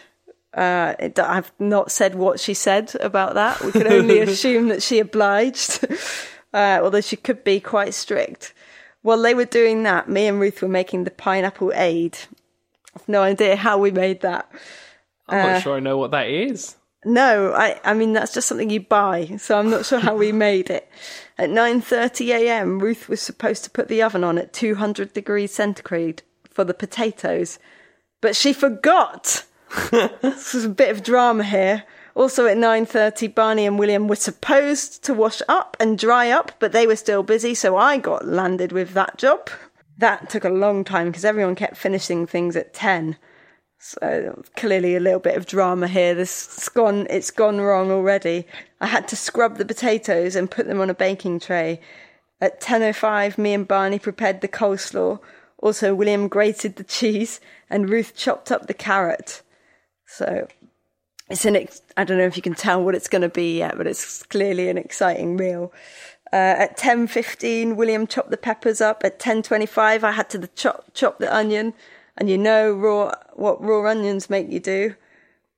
Uh, 0.53 0.95
it, 0.99 1.19
I've 1.19 1.51
not 1.59 1.91
said 1.91 2.15
what 2.15 2.39
she 2.39 2.53
said 2.53 2.95
about 3.01 3.35
that. 3.35 3.61
We 3.61 3.71
can 3.71 3.87
only 3.87 4.19
assume 4.21 4.69
that 4.69 4.81
she 4.81 4.99
obliged, 4.99 5.85
uh, 6.53 6.79
although 6.81 7.01
she 7.01 7.15
could 7.15 7.43
be 7.43 7.59
quite 7.59 7.93
strict. 7.93 8.53
While 9.01 9.21
they 9.21 9.33
were 9.33 9.45
doing 9.45 9.83
that, 9.83 10.09
me 10.09 10.27
and 10.27 10.39
Ruth 10.39 10.61
were 10.61 10.67
making 10.67 11.03
the 11.03 11.11
pineapple 11.11 11.71
aid. 11.73 12.17
I've 12.95 13.07
no 13.07 13.21
idea 13.21 13.55
how 13.55 13.77
we 13.77 13.91
made 13.91 14.21
that. 14.21 14.51
I'm 15.27 15.39
Uh, 15.45 15.53
not 15.53 15.61
sure 15.61 15.77
I 15.77 15.79
know 15.79 15.97
what 15.97 16.11
that 16.11 16.27
is. 16.27 16.75
No, 17.05 17.53
I, 17.53 17.79
I 17.85 17.93
mean 17.93 18.11
that's 18.11 18.33
just 18.33 18.47
something 18.47 18.69
you 18.69 18.81
buy, 18.81 19.37
so 19.37 19.57
I'm 19.57 19.69
not 19.69 19.85
sure 19.85 19.99
how 19.99 20.15
we 20.15 20.31
made 20.49 20.69
it. 20.69 20.89
At 21.37 21.49
9:30 21.49 22.27
a.m., 22.35 22.79
Ruth 22.79 23.07
was 23.07 23.21
supposed 23.21 23.63
to 23.63 23.69
put 23.69 23.87
the 23.87 24.01
oven 24.01 24.23
on 24.23 24.37
at 24.37 24.51
200 24.51 25.13
degrees 25.13 25.53
centigrade 25.53 26.23
for 26.49 26.65
the 26.65 26.73
potatoes, 26.73 27.57
but 28.21 28.35
she 28.35 28.53
forgot. 28.53 29.45
this 29.91 30.55
is 30.55 30.65
a 30.65 30.69
bit 30.69 30.89
of 30.89 31.03
drama 31.03 31.43
here. 31.43 31.83
Also 32.15 32.47
at 32.47 32.57
9:30, 32.57 33.33
Barney 33.33 33.65
and 33.65 33.79
William 33.79 34.07
were 34.07 34.15
supposed 34.15 35.03
to 35.05 35.13
wash 35.13 35.41
up 35.47 35.77
and 35.79 35.97
dry 35.97 36.29
up, 36.29 36.51
but 36.59 36.71
they 36.71 36.85
were 36.85 36.95
still 36.95 37.23
busy, 37.23 37.55
so 37.55 37.77
I 37.77 37.97
got 37.97 38.27
landed 38.27 38.71
with 38.71 38.93
that 38.93 39.17
job. 39.17 39.49
That 39.97 40.29
took 40.29 40.43
a 40.43 40.49
long 40.49 40.83
time 40.83 41.07
because 41.07 41.25
everyone 41.25 41.55
kept 41.55 41.77
finishing 41.77 42.25
things 42.25 42.55
at 42.55 42.73
10. 42.73 43.17
So 43.77 44.43
clearly 44.57 44.97
a 44.97 44.99
little 44.99 45.21
bit 45.21 45.37
of 45.37 45.45
drama 45.45 45.87
here. 45.87 46.13
This 46.13 46.57
it's 46.57 46.69
gone 46.69 47.07
it's 47.09 47.31
gone 47.31 47.61
wrong 47.61 47.91
already. 47.91 48.45
I 48.81 48.87
had 48.87 49.07
to 49.07 49.15
scrub 49.15 49.57
the 49.57 49.65
potatoes 49.65 50.35
and 50.35 50.51
put 50.51 50.67
them 50.67 50.81
on 50.81 50.89
a 50.89 50.93
baking 50.93 51.39
tray. 51.39 51.79
At 52.41 52.59
10:05 52.59 53.37
me 53.37 53.53
and 53.53 53.65
Barney 53.67 53.99
prepared 53.99 54.41
the 54.41 54.49
coleslaw. 54.49 55.19
Also 55.61 55.93
William 55.93 56.27
grated 56.27 56.75
the 56.77 56.83
cheese 56.83 57.39
and 57.69 57.89
Ruth 57.89 58.15
chopped 58.15 58.51
up 58.51 58.67
the 58.67 58.73
carrot. 58.73 59.41
So 60.05 60.47
it's 61.29 61.45
an 61.45 61.55
ex- 61.55 61.81
I 61.95 62.03
don't 62.03 62.17
know 62.17 62.25
if 62.25 62.35
you 62.35 62.41
can 62.41 62.55
tell 62.55 62.83
what 62.83 62.95
it's 62.95 63.07
going 63.07 63.21
to 63.21 63.29
be 63.29 63.57
yet, 63.59 63.77
but 63.77 63.87
it's 63.87 64.23
clearly 64.23 64.69
an 64.69 64.77
exciting 64.77 65.35
meal. 65.35 65.71
Uh, 66.31 66.35
at 66.35 66.77
10.15, 66.77 67.75
William 67.75 68.07
chopped 68.07 68.31
the 68.31 68.37
peppers 68.37 68.81
up. 68.81 69.03
At 69.03 69.19
10.25, 69.19 70.03
I 70.03 70.11
had 70.11 70.29
to 70.29 70.37
the 70.37 70.47
chop, 70.49 70.93
chop 70.93 71.19
the 71.19 71.33
onion. 71.33 71.73
And 72.17 72.29
you 72.29 72.37
know 72.37 72.71
raw, 72.71 73.13
what 73.33 73.63
raw 73.63 73.89
onions 73.89 74.29
make 74.29 74.51
you 74.51 74.59
do. 74.59 74.95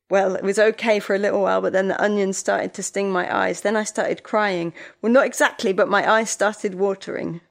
well, 0.09 0.35
it 0.35 0.43
was 0.43 0.59
okay 0.59 0.99
for 0.99 1.15
a 1.15 1.19
little 1.19 1.41
while, 1.41 1.61
but 1.61 1.73
then 1.73 1.87
the 1.87 2.01
onions 2.01 2.37
started 2.37 2.73
to 2.73 2.83
sting 2.83 3.11
my 3.11 3.33
eyes. 3.33 3.61
Then 3.61 3.77
I 3.77 3.83
started 3.83 4.23
crying. 4.23 4.73
Well, 5.01 5.11
not 5.11 5.25
exactly, 5.25 5.73
but 5.73 5.87
my 5.89 6.09
eyes 6.09 6.29
started 6.29 6.75
watering. 6.75 7.41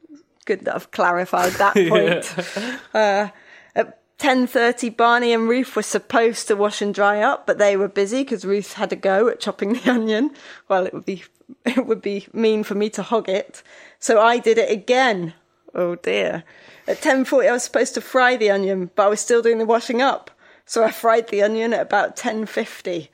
Good 0.47 0.65
that 0.65 0.75
I've 0.75 0.91
clarified 0.91 1.53
that 1.55 1.75
point. 1.89 2.85
uh, 2.95 3.29
at 3.75 4.01
10.30, 4.19 4.97
Barney 4.97 5.33
and 5.33 5.49
Ruth 5.49 5.75
were 5.75 5.83
supposed 5.83 6.49
to 6.49 6.57
wash 6.57 6.83
and 6.83 6.95
dry 6.95 7.21
up, 7.23 7.47
but 7.47 7.59
they 7.59 7.77
were 7.77 7.89
busy 7.89 8.23
because 8.23 8.45
Ruth 8.45 8.75
had 8.75 8.93
a 8.93 8.97
go 8.97 9.29
at 9.29 9.41
chopping 9.41 9.73
the 9.75 9.91
onion. 9.91 10.31
Well, 10.69 10.87
it 10.87 10.93
would 10.93 11.07
be, 11.07 11.25
it 11.65 11.87
would 11.87 12.03
be 12.03 12.27
mean 12.33 12.63
for 12.65 12.75
me 12.75 12.91
to 12.91 13.03
hog 13.03 13.29
it. 13.29 13.63
So 13.99 14.21
I 14.21 14.39
did 14.39 14.59
it 14.59 14.71
again. 14.71 15.35
Oh 15.75 15.95
dear. 15.95 16.45
At 16.87 17.01
10.40, 17.01 17.49
I 17.49 17.53
was 17.53 17.63
supposed 17.63 17.95
to 17.95 18.01
fry 18.01 18.37
the 18.37 18.51
onion, 18.51 18.91
but 18.95 19.05
I 19.05 19.09
was 19.09 19.21
still 19.21 19.43
doing 19.43 19.59
the 19.59 19.67
washing 19.67 20.03
up. 20.03 20.31
So 20.67 20.85
I 20.85 20.91
fried 20.91 21.29
the 21.29 21.43
onion 21.43 21.73
at 21.73 21.81
about 21.81 22.17
10.50. 22.17 23.09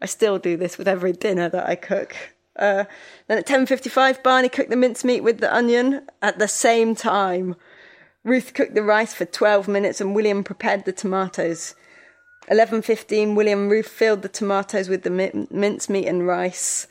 I 0.00 0.06
still 0.06 0.38
do 0.38 0.56
this 0.56 0.76
with 0.76 0.86
every 0.86 1.12
dinner 1.12 1.48
that 1.48 1.68
I 1.68 1.74
cook. 1.76 2.14
Uh, 2.56 2.84
then 3.26 3.38
at 3.38 3.46
10.55, 3.46 4.22
Barney 4.22 4.48
cooked 4.48 4.70
the 4.70 4.76
mincemeat 4.76 5.22
with 5.22 5.38
the 5.38 5.54
onion 5.54 6.06
at 6.22 6.38
the 6.38 6.48
same 6.48 6.94
time. 6.94 7.56
Ruth 8.22 8.54
cooked 8.54 8.74
the 8.74 8.82
rice 8.82 9.12
for 9.12 9.24
12 9.24 9.68
minutes 9.68 10.00
and 10.00 10.14
William 10.14 10.44
prepared 10.44 10.84
the 10.84 10.92
tomatoes. 10.92 11.74
11.15, 12.50 13.34
William 13.34 13.68
Ruth 13.68 13.88
filled 13.88 14.22
the 14.22 14.28
tomatoes 14.28 14.88
with 14.88 15.02
the 15.02 15.10
min- 15.10 15.48
mincemeat 15.50 16.06
and 16.06 16.26
rice. 16.26 16.86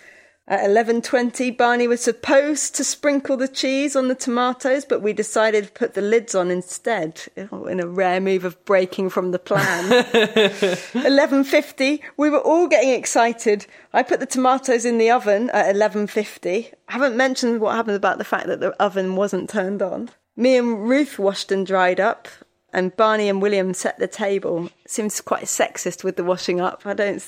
At 0.45 0.69
11.20, 0.69 1.57
Barney 1.57 1.87
was 1.87 2.01
supposed 2.01 2.75
to 2.75 2.83
sprinkle 2.83 3.37
the 3.37 3.47
cheese 3.47 3.95
on 3.95 4.09
the 4.09 4.15
tomatoes, 4.15 4.83
but 4.83 5.01
we 5.01 5.13
decided 5.13 5.63
to 5.65 5.71
put 5.71 5.93
the 5.93 6.01
lids 6.01 6.35
on 6.35 6.51
instead, 6.51 7.21
oh, 7.49 7.65
in 7.65 7.79
a 7.79 7.87
rare 7.87 8.19
move 8.19 8.43
of 8.43 8.63
breaking 8.65 9.09
from 9.09 9.31
the 9.31 9.39
plan. 9.39 9.89
11.50, 10.03 12.01
we 12.17 12.29
were 12.29 12.41
all 12.41 12.67
getting 12.67 12.89
excited. 12.89 13.65
I 13.93 14.03
put 14.03 14.19
the 14.19 14.25
tomatoes 14.25 14.83
in 14.83 14.97
the 14.97 15.11
oven 15.11 15.49
at 15.51 15.73
11.50. 15.73 16.73
I 16.89 16.91
haven't 16.91 17.15
mentioned 17.15 17.61
what 17.61 17.75
happened 17.75 17.95
about 17.95 18.17
the 18.17 18.25
fact 18.25 18.47
that 18.47 18.59
the 18.59 18.71
oven 18.83 19.15
wasn't 19.15 19.49
turned 19.49 19.81
on. 19.81 20.09
Me 20.35 20.57
and 20.57 20.89
Ruth 20.89 21.17
washed 21.17 21.53
and 21.53 21.65
dried 21.65 22.01
up, 22.01 22.27
and 22.73 22.97
Barney 22.97 23.29
and 23.29 23.41
William 23.41 23.73
set 23.73 23.97
the 23.97 24.07
table. 24.07 24.69
Seems 24.87 25.21
quite 25.21 25.45
sexist 25.45 26.03
with 26.03 26.17
the 26.17 26.23
washing 26.25 26.59
up. 26.59 26.81
I 26.85 26.93
don't 26.93 27.23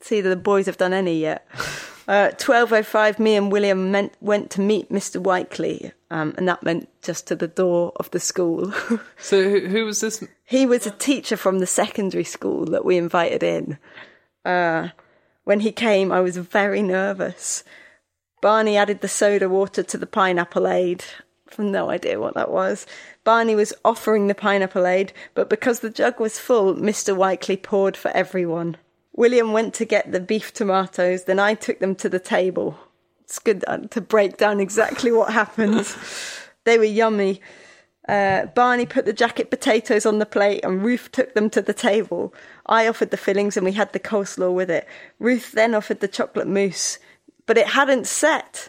see 0.00 0.20
that 0.20 0.28
the 0.28 0.36
boys 0.36 0.66
have 0.66 0.76
done 0.76 0.92
any 0.92 1.18
yet. 1.18 1.48
Uh, 2.08 2.30
12.05, 2.36 3.18
me 3.18 3.36
and 3.36 3.52
William 3.52 3.90
meant, 3.90 4.14
went 4.22 4.50
to 4.50 4.62
meet 4.62 4.90
Mr. 4.90 5.20
Whiteley, 5.22 5.92
um, 6.10 6.34
and 6.38 6.48
that 6.48 6.62
meant 6.62 6.88
just 7.02 7.26
to 7.26 7.36
the 7.36 7.46
door 7.46 7.92
of 7.96 8.10
the 8.12 8.20
school. 8.20 8.72
So 9.18 9.42
who, 9.42 9.66
who 9.66 9.84
was 9.84 10.00
this? 10.00 10.24
he 10.46 10.64
was 10.64 10.86
a 10.86 10.90
teacher 10.90 11.36
from 11.36 11.58
the 11.58 11.66
secondary 11.66 12.24
school 12.24 12.64
that 12.66 12.84
we 12.84 12.96
invited 12.96 13.42
in. 13.42 13.76
Uh, 14.42 14.88
when 15.44 15.60
he 15.60 15.70
came, 15.70 16.10
I 16.10 16.20
was 16.20 16.38
very 16.38 16.80
nervous. 16.80 17.62
Barney 18.40 18.78
added 18.78 19.02
the 19.02 19.08
soda 19.08 19.48
water 19.48 19.82
to 19.82 19.98
the 19.98 20.06
pineapple 20.06 20.66
aid. 20.66 21.04
No 21.58 21.90
idea 21.90 22.20
what 22.20 22.34
that 22.34 22.50
was. 22.50 22.86
Barney 23.24 23.54
was 23.54 23.74
offering 23.84 24.28
the 24.28 24.34
pineapple 24.34 24.86
aid, 24.86 25.12
but 25.34 25.50
because 25.50 25.80
the 25.80 25.90
jug 25.90 26.20
was 26.20 26.38
full, 26.38 26.74
Mr. 26.74 27.14
Whiteley 27.14 27.56
poured 27.56 27.96
for 27.96 28.10
everyone. 28.12 28.76
William 29.18 29.52
went 29.52 29.74
to 29.74 29.84
get 29.84 30.12
the 30.12 30.20
beef 30.20 30.54
tomatoes, 30.54 31.24
then 31.24 31.40
I 31.40 31.54
took 31.54 31.80
them 31.80 31.96
to 31.96 32.08
the 32.08 32.20
table. 32.20 32.78
It's 33.24 33.40
good 33.40 33.64
uh, 33.66 33.78
to 33.78 34.00
break 34.00 34.36
down 34.36 34.60
exactly 34.60 35.10
what 35.10 35.32
happened. 35.32 35.92
they 36.64 36.78
were 36.78 36.84
yummy. 36.84 37.40
Uh, 38.08 38.46
Barney 38.46 38.86
put 38.86 39.06
the 39.06 39.12
jacket 39.12 39.50
potatoes 39.50 40.06
on 40.06 40.20
the 40.20 40.24
plate 40.24 40.60
and 40.62 40.84
Ruth 40.84 41.10
took 41.10 41.34
them 41.34 41.50
to 41.50 41.60
the 41.60 41.74
table. 41.74 42.32
I 42.66 42.86
offered 42.86 43.10
the 43.10 43.16
fillings 43.16 43.56
and 43.56 43.66
we 43.66 43.72
had 43.72 43.92
the 43.92 43.98
coleslaw 43.98 44.54
with 44.54 44.70
it. 44.70 44.86
Ruth 45.18 45.50
then 45.50 45.74
offered 45.74 45.98
the 45.98 46.06
chocolate 46.06 46.46
mousse, 46.46 47.00
but 47.44 47.58
it 47.58 47.66
hadn't 47.66 48.06
set. 48.06 48.68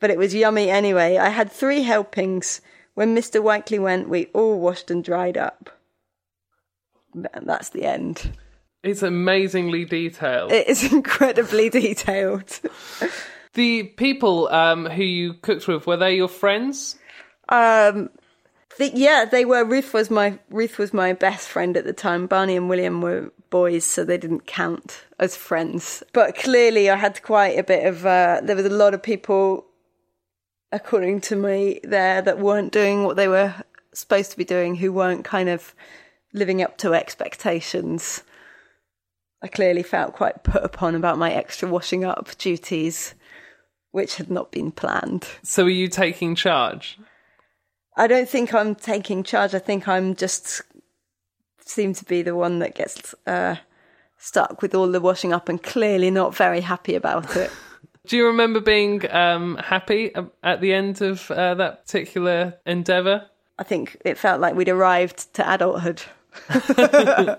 But 0.00 0.10
it 0.10 0.18
was 0.18 0.34
yummy 0.34 0.70
anyway. 0.70 1.18
I 1.18 1.28
had 1.28 1.52
three 1.52 1.82
helpings. 1.82 2.60
When 2.94 3.14
Mr. 3.14 3.40
Whiteley 3.40 3.78
went, 3.78 4.08
we 4.08 4.26
all 4.34 4.58
washed 4.58 4.90
and 4.90 5.04
dried 5.04 5.36
up. 5.36 5.70
And 7.14 7.48
that's 7.48 7.68
the 7.68 7.84
end. 7.84 8.32
It's 8.82 9.02
amazingly 9.02 9.84
detailed. 9.84 10.52
It 10.52 10.68
is 10.68 10.92
incredibly 10.92 11.68
detailed. 11.68 12.60
the 13.54 13.84
people 13.84 14.48
um, 14.48 14.86
who 14.86 15.02
you 15.02 15.34
cooked 15.34 15.66
with 15.66 15.86
were 15.86 15.96
they 15.96 16.16
your 16.16 16.28
friends? 16.28 16.96
Um, 17.48 18.10
the, 18.78 18.90
yeah, 18.94 19.24
they 19.24 19.44
were. 19.44 19.64
Ruth 19.64 19.92
was 19.92 20.10
my 20.10 20.38
Ruth 20.50 20.78
was 20.78 20.94
my 20.94 21.12
best 21.12 21.48
friend 21.48 21.76
at 21.76 21.84
the 21.84 21.92
time. 21.92 22.26
Barney 22.26 22.56
and 22.56 22.68
William 22.68 23.02
were 23.02 23.32
boys, 23.50 23.84
so 23.84 24.04
they 24.04 24.18
didn't 24.18 24.46
count 24.46 25.04
as 25.18 25.36
friends. 25.36 26.02
But 26.12 26.36
clearly, 26.36 26.88
I 26.88 26.96
had 26.96 27.22
quite 27.22 27.58
a 27.58 27.64
bit 27.64 27.86
of. 27.86 28.06
Uh, 28.06 28.40
there 28.42 28.56
was 28.56 28.66
a 28.66 28.70
lot 28.70 28.94
of 28.94 29.02
people, 29.02 29.66
according 30.70 31.22
to 31.22 31.36
me, 31.36 31.80
there 31.82 32.22
that 32.22 32.38
weren't 32.38 32.72
doing 32.72 33.04
what 33.04 33.16
they 33.16 33.26
were 33.26 33.54
supposed 33.92 34.30
to 34.30 34.36
be 34.36 34.44
doing, 34.44 34.76
who 34.76 34.92
weren't 34.92 35.24
kind 35.24 35.48
of 35.48 35.74
living 36.32 36.62
up 36.62 36.78
to 36.78 36.94
expectations. 36.94 38.22
I 39.42 39.48
clearly 39.48 39.82
felt 39.82 40.14
quite 40.14 40.42
put 40.42 40.64
upon 40.64 40.94
about 40.94 41.18
my 41.18 41.32
extra 41.32 41.68
washing 41.68 42.04
up 42.04 42.36
duties, 42.38 43.14
which 43.92 44.16
had 44.16 44.30
not 44.30 44.50
been 44.50 44.72
planned. 44.72 45.28
So 45.42 45.64
are 45.64 45.70
you 45.70 45.88
taking 45.88 46.34
charge? 46.34 46.98
I 47.96 48.06
don't 48.06 48.28
think 48.28 48.54
I'm 48.54 48.74
taking 48.74 49.22
charge. 49.22 49.54
I 49.54 49.58
think 49.58 49.88
I'm 49.88 50.14
just 50.14 50.62
seem 51.60 51.92
to 51.94 52.04
be 52.04 52.22
the 52.22 52.34
one 52.34 52.60
that 52.60 52.74
gets 52.74 53.14
uh, 53.26 53.56
stuck 54.16 54.62
with 54.62 54.74
all 54.74 54.90
the 54.90 55.00
washing 55.00 55.32
up 55.32 55.48
and 55.48 55.62
clearly 55.62 56.10
not 56.10 56.34
very 56.34 56.60
happy 56.60 56.94
about 56.94 57.36
it. 57.36 57.50
Do 58.06 58.16
you 58.16 58.26
remember 58.26 58.60
being 58.60 59.08
um, 59.10 59.56
happy 59.56 60.12
at 60.42 60.60
the 60.60 60.72
end 60.72 61.02
of 61.02 61.30
uh, 61.30 61.54
that 61.56 61.84
particular 61.84 62.54
endeavour? 62.64 63.26
I 63.58 63.64
think 63.64 64.00
it 64.04 64.16
felt 64.16 64.40
like 64.40 64.54
we'd 64.54 64.68
arrived 64.68 65.34
to 65.34 65.52
adulthood 65.52 66.00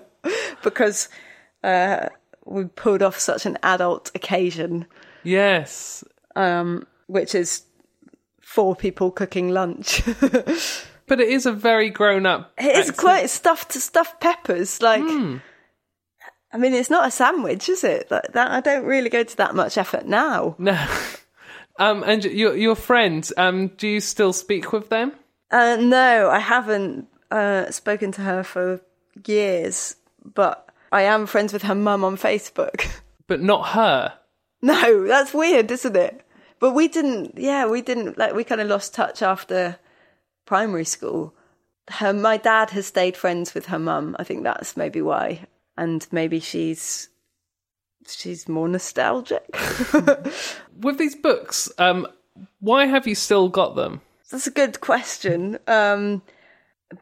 because 0.62 1.08
uh, 1.64 2.08
we 2.44 2.64
pulled 2.64 3.02
off 3.02 3.18
such 3.18 3.46
an 3.46 3.58
adult 3.62 4.10
occasion, 4.14 4.86
Yes. 5.24 6.02
um, 6.36 6.86
which 7.06 7.34
is 7.34 7.62
four 8.40 8.74
people 8.76 9.10
cooking 9.10 9.50
lunch. 9.50 10.02
But 11.06 11.20
it 11.20 11.28
is 11.28 11.44
a 11.44 11.50
very 11.50 11.90
grown 11.90 12.24
up. 12.24 12.52
It's 12.56 12.92
quite 12.92 13.28
stuffed 13.30 13.72
stuffed 13.72 14.20
peppers. 14.20 14.80
Like, 14.80 15.02
I 15.02 16.56
mean, 16.56 16.72
it's 16.72 16.88
not 16.88 17.08
a 17.08 17.10
sandwich, 17.10 17.68
is 17.68 17.82
it? 17.82 18.08
Like 18.12 18.32
that. 18.34 18.48
I 18.52 18.60
don't 18.60 18.84
really 18.84 19.10
go 19.10 19.24
to 19.24 19.36
that 19.38 19.56
much 19.56 19.76
effort 19.76 20.06
now. 20.06 20.54
No. 20.60 20.78
Um, 21.80 22.04
and 22.04 22.22
your 22.24 22.54
your 22.56 22.76
friend, 22.76 23.28
um, 23.36 23.68
do 23.76 23.88
you 23.88 23.98
still 24.00 24.32
speak 24.32 24.72
with 24.72 24.88
them? 24.88 25.10
Uh, 25.50 25.78
no, 25.80 26.30
I 26.30 26.38
haven't 26.38 27.08
uh, 27.32 27.72
spoken 27.72 28.12
to 28.12 28.20
her 28.20 28.44
for 28.44 28.80
years, 29.26 29.96
but 30.24 30.69
I 30.92 31.02
am 31.02 31.26
friends 31.26 31.52
with 31.52 31.62
her 31.62 31.74
mum 31.74 32.04
on 32.04 32.16
Facebook. 32.16 32.86
But 33.26 33.40
not 33.40 33.68
her. 33.68 34.14
no, 34.60 35.06
that's 35.06 35.32
weird, 35.32 35.70
isn't 35.70 35.94
it? 35.94 36.26
But 36.58 36.72
we 36.72 36.88
didn't. 36.88 37.38
Yeah, 37.38 37.66
we 37.68 37.80
didn't. 37.80 38.18
Like, 38.18 38.34
we 38.34 38.42
kind 38.42 38.60
of 38.60 38.66
lost 38.66 38.92
touch 38.92 39.22
after 39.22 39.78
primary 40.46 40.84
school. 40.84 41.32
Her, 41.88 42.12
my 42.12 42.38
dad 42.38 42.70
has 42.70 42.86
stayed 42.88 43.16
friends 43.16 43.54
with 43.54 43.66
her 43.66 43.78
mum. 43.78 44.16
I 44.18 44.24
think 44.24 44.42
that's 44.42 44.76
maybe 44.76 45.00
why, 45.00 45.46
and 45.76 46.04
maybe 46.10 46.40
she's 46.40 47.08
she's 48.08 48.48
more 48.48 48.66
nostalgic. 48.68 49.44
With 50.80 50.98
these 50.98 51.14
books, 51.14 51.70
um, 51.78 52.08
why 52.58 52.86
have 52.86 53.06
you 53.06 53.14
still 53.14 53.48
got 53.48 53.76
them? 53.76 54.00
That's 54.30 54.46
a 54.48 54.50
good 54.50 54.80
question. 54.80 55.58
Um, 55.68 56.22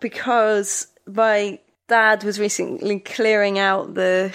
because 0.00 0.88
my 1.06 1.58
dad 1.88 2.22
was 2.22 2.38
recently 2.38 3.00
clearing 3.00 3.58
out 3.58 3.94
the 3.94 4.32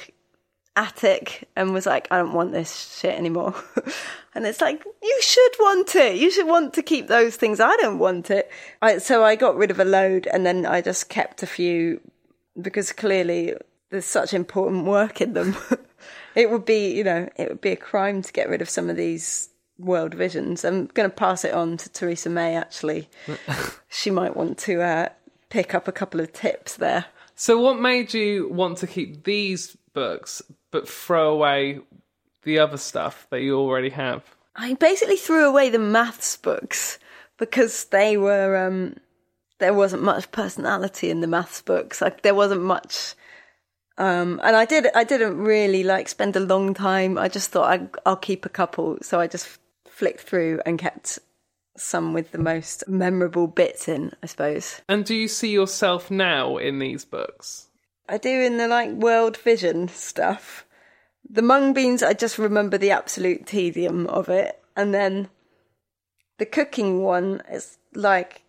attic 0.76 1.48
and 1.56 1.74
was 1.74 1.86
like, 1.86 2.08
I 2.12 2.18
don't 2.18 2.34
want 2.34 2.52
this 2.52 2.98
shit 3.00 3.18
anymore. 3.18 3.56
and 4.36 4.46
it's 4.46 4.62
like, 4.62 4.84
you 5.02 5.20
should 5.22 5.52
want 5.60 5.96
it. 5.96 6.18
You 6.18 6.32
should 6.32 6.48
want 6.48 6.74
to 6.74 6.84
keep 6.84 7.08
those 7.08 7.36
things. 7.36 7.60
I 7.60 7.76
don't 7.78 8.00
want 8.00 8.32
it. 8.32 8.50
I, 8.82 8.98
so 8.98 9.24
I 9.24 9.36
got 9.36 9.56
rid 9.56 9.72
of 9.72 9.80
a 9.80 9.86
load 9.86 10.28
and 10.28 10.46
then 10.46 10.66
I 10.66 10.82
just 10.82 11.10
kept 11.10 11.44
a 11.44 11.48
few 11.48 12.02
because 12.60 12.92
clearly 12.92 13.56
there's 13.90 14.06
such 14.06 14.34
important 14.34 14.86
work 14.86 15.22
in 15.22 15.34
them. 15.34 15.56
it 16.36 16.50
would 16.50 16.66
be, 16.66 16.94
you 16.94 17.04
know, 17.04 17.30
it 17.38 17.50
would 17.50 17.62
be 17.62 17.72
a 17.72 17.78
crime 17.78 18.22
to 18.22 18.34
get 18.34 18.50
rid 18.50 18.62
of 18.62 18.70
some 18.70 18.90
of 18.90 18.96
these 18.96 19.50
world 19.78 20.14
visions. 20.14 20.66
I'm 20.66 20.88
going 20.88 21.10
to 21.10 21.16
pass 21.16 21.46
it 21.46 21.54
on 21.54 21.78
to 21.78 21.90
Theresa 21.90 22.30
May, 22.30 22.56
actually. 22.56 23.10
she 23.90 24.10
might 24.10 24.36
want 24.36 24.58
to 24.60 24.82
uh, 24.82 25.10
pick 25.50 25.76
up 25.76 25.88
a 25.88 25.92
couple 25.92 26.20
of 26.20 26.34
tips 26.34 26.76
there. 26.78 27.06
So, 27.36 27.60
what 27.60 27.80
made 27.80 28.14
you 28.14 28.48
want 28.50 28.78
to 28.80 28.88
keep 28.88 29.24
these 29.24 29.76
books 29.94 30.42
but 30.72 30.88
throw 30.88 31.34
away 31.34 31.80
the 32.44 32.60
other 32.60 32.78
stuff 32.78 33.28
that 33.30 33.42
you 33.42 33.58
already 33.58 33.90
have? 33.90 34.24
I 34.56 34.76
basically 34.76 35.18
threw 35.18 35.48
away 35.48 35.70
the 35.70 35.80
maths 35.80 36.38
books 36.38 37.00
because 37.38 37.86
they 37.86 38.18
were 38.18 38.68
um, 38.68 38.98
there 39.60 39.74
wasn't 39.74 40.04
much 40.04 40.32
personality 40.32 41.10
in 41.10 41.22
the 41.22 41.28
maths 41.28 41.62
books. 41.62 42.02
Like 42.02 42.22
there 42.22 42.36
wasn't 42.36 42.62
much 42.64 43.16
Um, 43.98 44.40
and 44.44 44.56
I 44.56 44.66
did. 44.66 44.88
I 44.96 45.04
didn't 45.04 45.38
really 45.38 45.84
like 45.84 46.10
spend 46.10 46.36
a 46.36 46.40
long 46.40 46.74
time. 46.74 47.18
I 47.18 47.30
just 47.30 47.52
thought 47.52 47.70
I, 47.72 47.88
I'll 48.06 48.16
keep 48.18 48.46
a 48.46 48.50
couple, 48.50 48.98
so 49.02 49.20
I 49.20 49.28
just 49.28 49.48
flicked 49.88 50.22
through 50.22 50.62
and 50.66 50.80
kept 50.80 51.20
some 51.76 52.14
with 52.14 52.32
the 52.32 52.38
most 52.38 52.88
memorable 52.88 53.48
bits 53.48 53.88
in. 53.88 54.12
I 54.22 54.28
suppose 54.28 54.82
And 54.88 55.06
do 55.06 55.16
you 55.16 55.28
see 55.28 55.52
yourself 55.52 56.12
now 56.12 56.58
in 56.58 56.80
these 56.80 57.06
books? 57.06 57.68
I 58.08 58.18
do 58.18 58.30
in 58.30 58.58
the 58.58 58.68
like 58.68 58.92
world 58.92 59.38
vision 59.38 59.88
stuff. 59.88 60.66
The 61.30 61.42
mung 61.42 61.74
beans, 61.74 62.04
I 62.04 62.14
just 62.14 62.38
remember 62.38 62.78
the 62.78 62.92
absolute 62.92 63.46
tedium 63.46 64.08
of 64.08 64.30
it, 64.30 64.62
and 64.76 64.94
then 64.94 65.30
the 66.38 66.46
cooking 66.46 67.02
one 67.02 67.42
is 67.52 67.78
like. 67.94 68.43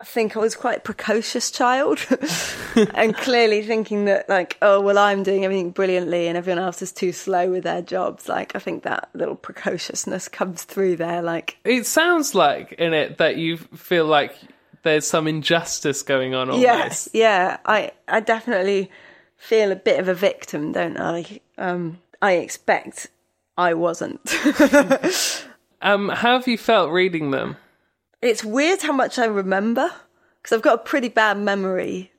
I 0.00 0.04
think 0.04 0.36
I 0.36 0.40
was 0.40 0.54
quite 0.54 0.78
a 0.78 0.80
precocious 0.80 1.50
child, 1.50 2.06
and 2.94 3.16
clearly 3.16 3.62
thinking 3.62 4.04
that 4.06 4.28
like, 4.28 4.58
oh 4.60 4.80
well, 4.80 4.98
I'm 4.98 5.22
doing 5.22 5.44
everything 5.44 5.70
brilliantly, 5.70 6.28
and 6.28 6.36
everyone 6.36 6.62
else 6.62 6.82
is 6.82 6.92
too 6.92 7.12
slow 7.12 7.50
with 7.50 7.64
their 7.64 7.82
jobs. 7.82 8.28
Like, 8.28 8.54
I 8.54 8.58
think 8.58 8.82
that 8.82 9.08
little 9.14 9.36
precociousness 9.36 10.28
comes 10.28 10.64
through 10.64 10.96
there. 10.96 11.22
Like, 11.22 11.56
It 11.64 11.86
sounds 11.86 12.34
like 12.34 12.72
in 12.72 12.92
it 12.92 13.18
that 13.18 13.36
you 13.36 13.56
feel 13.56 14.04
like 14.06 14.36
there's 14.82 15.06
some 15.06 15.26
injustice 15.26 16.02
going 16.02 16.34
on 16.34 16.50
almost. 16.50 16.62
Yes, 16.62 17.08
yeah. 17.12 17.56
I 17.64 17.92
I 18.06 18.20
definitely 18.20 18.90
feel 19.36 19.72
a 19.72 19.76
bit 19.76 19.98
of 19.98 20.08
a 20.08 20.14
victim, 20.14 20.72
don't 20.72 20.98
I? 20.98 21.40
Um, 21.56 22.00
I 22.20 22.32
expect 22.32 23.08
I 23.56 23.74
wasn't. 23.74 24.20
Um, 25.82 26.08
how 26.08 26.32
have 26.32 26.48
you 26.48 26.56
felt 26.58 26.90
reading 26.90 27.30
them? 27.30 27.56
It's 28.22 28.44
weird 28.44 28.82
how 28.82 28.92
much 28.92 29.18
I 29.18 29.26
remember 29.26 29.90
because 30.40 30.56
I've 30.56 30.62
got 30.62 30.80
a 30.80 30.84
pretty 30.84 31.08
bad 31.08 31.38
memory. 31.38 32.12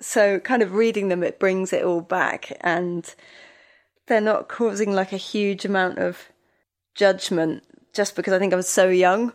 So, 0.00 0.38
kind 0.40 0.62
of 0.62 0.74
reading 0.74 1.08
them, 1.08 1.22
it 1.22 1.38
brings 1.38 1.72
it 1.72 1.84
all 1.84 2.00
back, 2.00 2.56
and 2.62 3.14
they're 4.06 4.20
not 4.20 4.48
causing 4.48 4.92
like 4.92 5.12
a 5.12 5.18
huge 5.18 5.64
amount 5.64 5.98
of 5.98 6.30
judgment 6.94 7.64
just 7.92 8.16
because 8.16 8.32
I 8.32 8.38
think 8.38 8.52
I 8.52 8.56
was 8.56 8.68
so 8.68 8.88
young. 8.88 9.32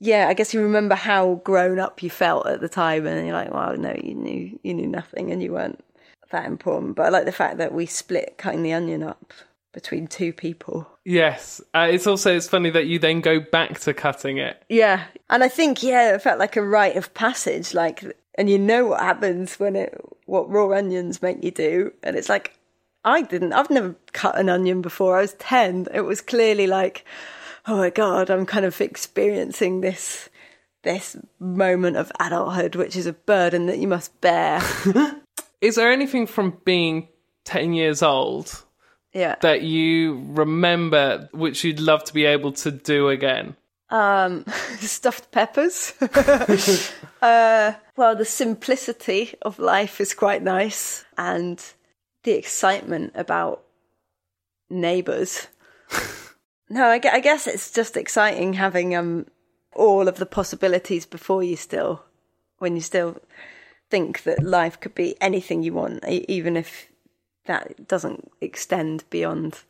Yeah, 0.00 0.28
I 0.28 0.34
guess 0.34 0.52
you 0.52 0.60
remember 0.60 0.94
how 0.94 1.40
grown 1.44 1.78
up 1.78 2.02
you 2.02 2.10
felt 2.10 2.46
at 2.46 2.60
the 2.60 2.68
time, 2.68 3.06
and 3.06 3.26
you're 3.26 3.36
like, 3.36 3.52
"Well, 3.52 3.76
no, 3.76 3.94
you 4.02 4.14
knew 4.14 4.58
you 4.62 4.74
knew 4.74 4.88
nothing, 4.88 5.30
and 5.30 5.42
you 5.42 5.52
weren't 5.52 5.84
that 6.30 6.46
important." 6.46 6.96
But 6.96 7.06
I 7.06 7.08
like 7.10 7.24
the 7.24 7.32
fact 7.32 7.58
that 7.58 7.72
we 7.72 7.86
split 7.86 8.38
cutting 8.38 8.62
the 8.62 8.72
onion 8.72 9.02
up 9.02 9.32
between 9.76 10.06
two 10.06 10.32
people. 10.32 10.88
Yes, 11.04 11.60
uh, 11.74 11.86
it's 11.90 12.06
also 12.06 12.34
it's 12.34 12.48
funny 12.48 12.70
that 12.70 12.86
you 12.86 12.98
then 12.98 13.20
go 13.20 13.40
back 13.40 13.78
to 13.80 13.92
cutting 13.92 14.38
it. 14.38 14.62
Yeah, 14.70 15.04
and 15.28 15.44
I 15.44 15.48
think 15.48 15.82
yeah, 15.82 16.14
it 16.14 16.22
felt 16.22 16.38
like 16.38 16.56
a 16.56 16.62
rite 16.62 16.96
of 16.96 17.12
passage. 17.12 17.74
Like, 17.74 18.02
and 18.36 18.48
you 18.48 18.58
know 18.58 18.86
what 18.86 19.00
happens 19.00 19.60
when 19.60 19.76
it 19.76 19.94
what 20.24 20.50
raw 20.50 20.70
onions 20.70 21.20
make 21.20 21.44
you 21.44 21.50
do, 21.50 21.92
and 22.02 22.16
it's 22.16 22.30
like 22.30 22.58
I 23.04 23.20
didn't. 23.20 23.52
I've 23.52 23.68
never 23.68 23.94
cut 24.14 24.38
an 24.38 24.48
onion 24.48 24.80
before. 24.80 25.18
I 25.18 25.20
was 25.20 25.34
ten. 25.34 25.86
It 25.92 26.00
was 26.00 26.22
clearly 26.22 26.66
like, 26.66 27.04
oh 27.66 27.76
my 27.76 27.90
god, 27.90 28.30
I'm 28.30 28.46
kind 28.46 28.64
of 28.64 28.80
experiencing 28.80 29.82
this 29.82 30.30
this 30.84 31.18
moment 31.38 31.98
of 31.98 32.10
adulthood, 32.18 32.76
which 32.76 32.96
is 32.96 33.06
a 33.06 33.12
burden 33.12 33.66
that 33.66 33.78
you 33.78 33.88
must 33.88 34.18
bear. 34.22 34.62
Is 35.60 35.74
there 35.74 35.92
anything 35.92 36.26
from 36.26 36.60
being 36.64 37.08
10 37.44 37.72
years 37.72 38.02
old 38.02 38.64
yeah. 39.16 39.36
that 39.40 39.62
you 39.62 40.22
remember 40.28 41.28
which 41.32 41.64
you'd 41.64 41.80
love 41.80 42.04
to 42.04 42.14
be 42.14 42.26
able 42.26 42.52
to 42.52 42.70
do 42.70 43.08
again? 43.08 43.56
Um, 43.88 44.44
stuffed 44.78 45.30
peppers. 45.32 45.94
uh, 47.22 47.72
well, 47.96 48.14
the 48.14 48.26
simplicity 48.26 49.34
of 49.40 49.58
life 49.58 50.00
is 50.00 50.12
quite 50.12 50.42
nice, 50.42 51.04
and 51.16 51.62
the 52.24 52.32
excitement 52.32 53.12
about 53.14 53.64
neighbours. 54.68 55.46
no, 56.68 56.84
I, 56.84 57.00
I 57.10 57.20
guess 57.20 57.46
it's 57.46 57.70
just 57.70 57.96
exciting 57.96 58.52
having 58.52 58.94
um 58.94 59.26
all 59.72 60.08
of 60.08 60.16
the 60.16 60.26
possibilities 60.26 61.06
before 61.06 61.42
you 61.42 61.56
still, 61.56 62.02
when 62.58 62.74
you 62.74 62.82
still 62.82 63.16
think 63.88 64.24
that 64.24 64.42
life 64.42 64.78
could 64.80 64.94
be 64.94 65.14
anything 65.20 65.62
you 65.62 65.72
want, 65.72 66.04
even 66.06 66.56
if 66.56 66.90
that 67.46 67.88
doesn't 67.88 68.30
extend 68.40 69.04
beyond 69.10 69.60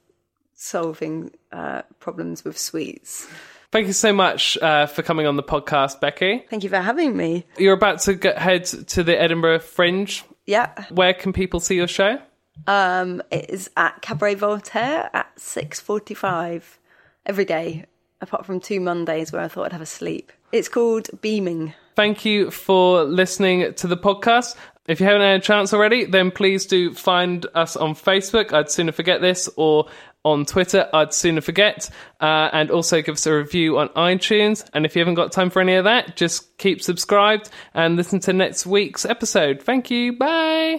solving 0.55 1.31
uh, 1.53 1.83
problems 2.01 2.45
with 2.45 2.59
sweets. 2.59 3.29
Thank 3.73 3.89
you 3.89 3.93
so 3.93 4.13
much 4.13 4.57
uh, 4.59 4.87
for 4.87 5.03
coming 5.03 5.27
on 5.27 5.37
the 5.37 5.43
podcast, 5.43 6.01
Becky. 6.01 6.45
Thank 6.49 6.63
you 6.65 6.71
for 6.71 6.81
having 6.81 7.17
me. 7.17 7.45
You're 7.59 7.75
about 7.75 8.01
to 8.03 8.15
get, 8.15 8.39
head 8.39 8.65
to 8.65 9.03
the 9.03 9.21
Edinburgh 9.21 9.61
Fringe. 9.61 10.25
Yeah. 10.47 10.73
Where 10.91 11.13
can 11.13 11.33
people 11.33 11.61
see 11.61 11.75
your 11.75 11.89
show? 11.89 12.19
Um, 12.67 13.23
it 13.31 13.51
is 13.51 13.69
at 13.77 14.01
Cabaret 14.01 14.37
Voltaire 14.37 15.11
at 15.13 15.39
six 15.39 15.79
forty-five 15.79 16.79
every 17.27 17.45
day, 17.45 17.85
apart 18.23 18.47
from 18.47 18.61
two 18.61 18.81
Mondays 18.81 19.31
where 19.31 19.43
I 19.43 19.49
thought 19.49 19.67
I'd 19.67 19.73
have 19.73 19.83
a 19.83 19.87
sleep. 19.87 20.33
It's 20.53 20.69
called 20.69 21.11
Beaming. 21.21 21.75
Thank 21.97 22.25
you 22.25 22.51
for 22.51 23.05
listening 23.05 23.75
to 23.75 23.87
the 23.87 23.97
podcast. 23.97 24.55
If 24.89 25.01
you 25.01 25.07
haven't 25.07 25.23
had 25.23 25.41
a 25.41 25.43
chance 25.43 25.73
already, 25.73 26.05
then 26.05 26.31
please 26.31 26.67
do 26.67 26.95
find 26.95 27.47
us 27.55 27.77
on 27.77 27.95
Facebook. 27.95 28.53
I'd 28.53 28.71
sooner 28.71 28.93
forget 28.93 29.21
this, 29.21 29.49
or 29.57 29.89
on 30.25 30.45
Twitter. 30.45 30.89
I'd 30.93 31.15
sooner 31.15 31.41
forget, 31.41 31.89
uh, 32.21 32.51
and 32.53 32.71
also 32.71 33.01
give 33.01 33.15
us 33.15 33.27
a 33.27 33.35
review 33.35 33.79
on 33.79 33.89
iTunes. 33.91 34.69
And 34.75 34.85
if 34.85 34.97
you 34.97 35.01
haven't 35.01 35.15
got 35.15 35.33
time 35.33 35.51
for 35.51 35.61
any 35.61 35.75
of 35.75 35.85
that, 35.85 36.17
just 36.17 36.59
keep 36.59 36.83
subscribed 36.83 37.49
and 37.75 37.97
listen 37.97 38.21
to 38.21 38.33
next 38.33 38.67
week's 38.67 39.05
episode. 39.05 39.63
Thank 39.63 39.91
you. 39.91 40.17
Bye. 40.17 40.79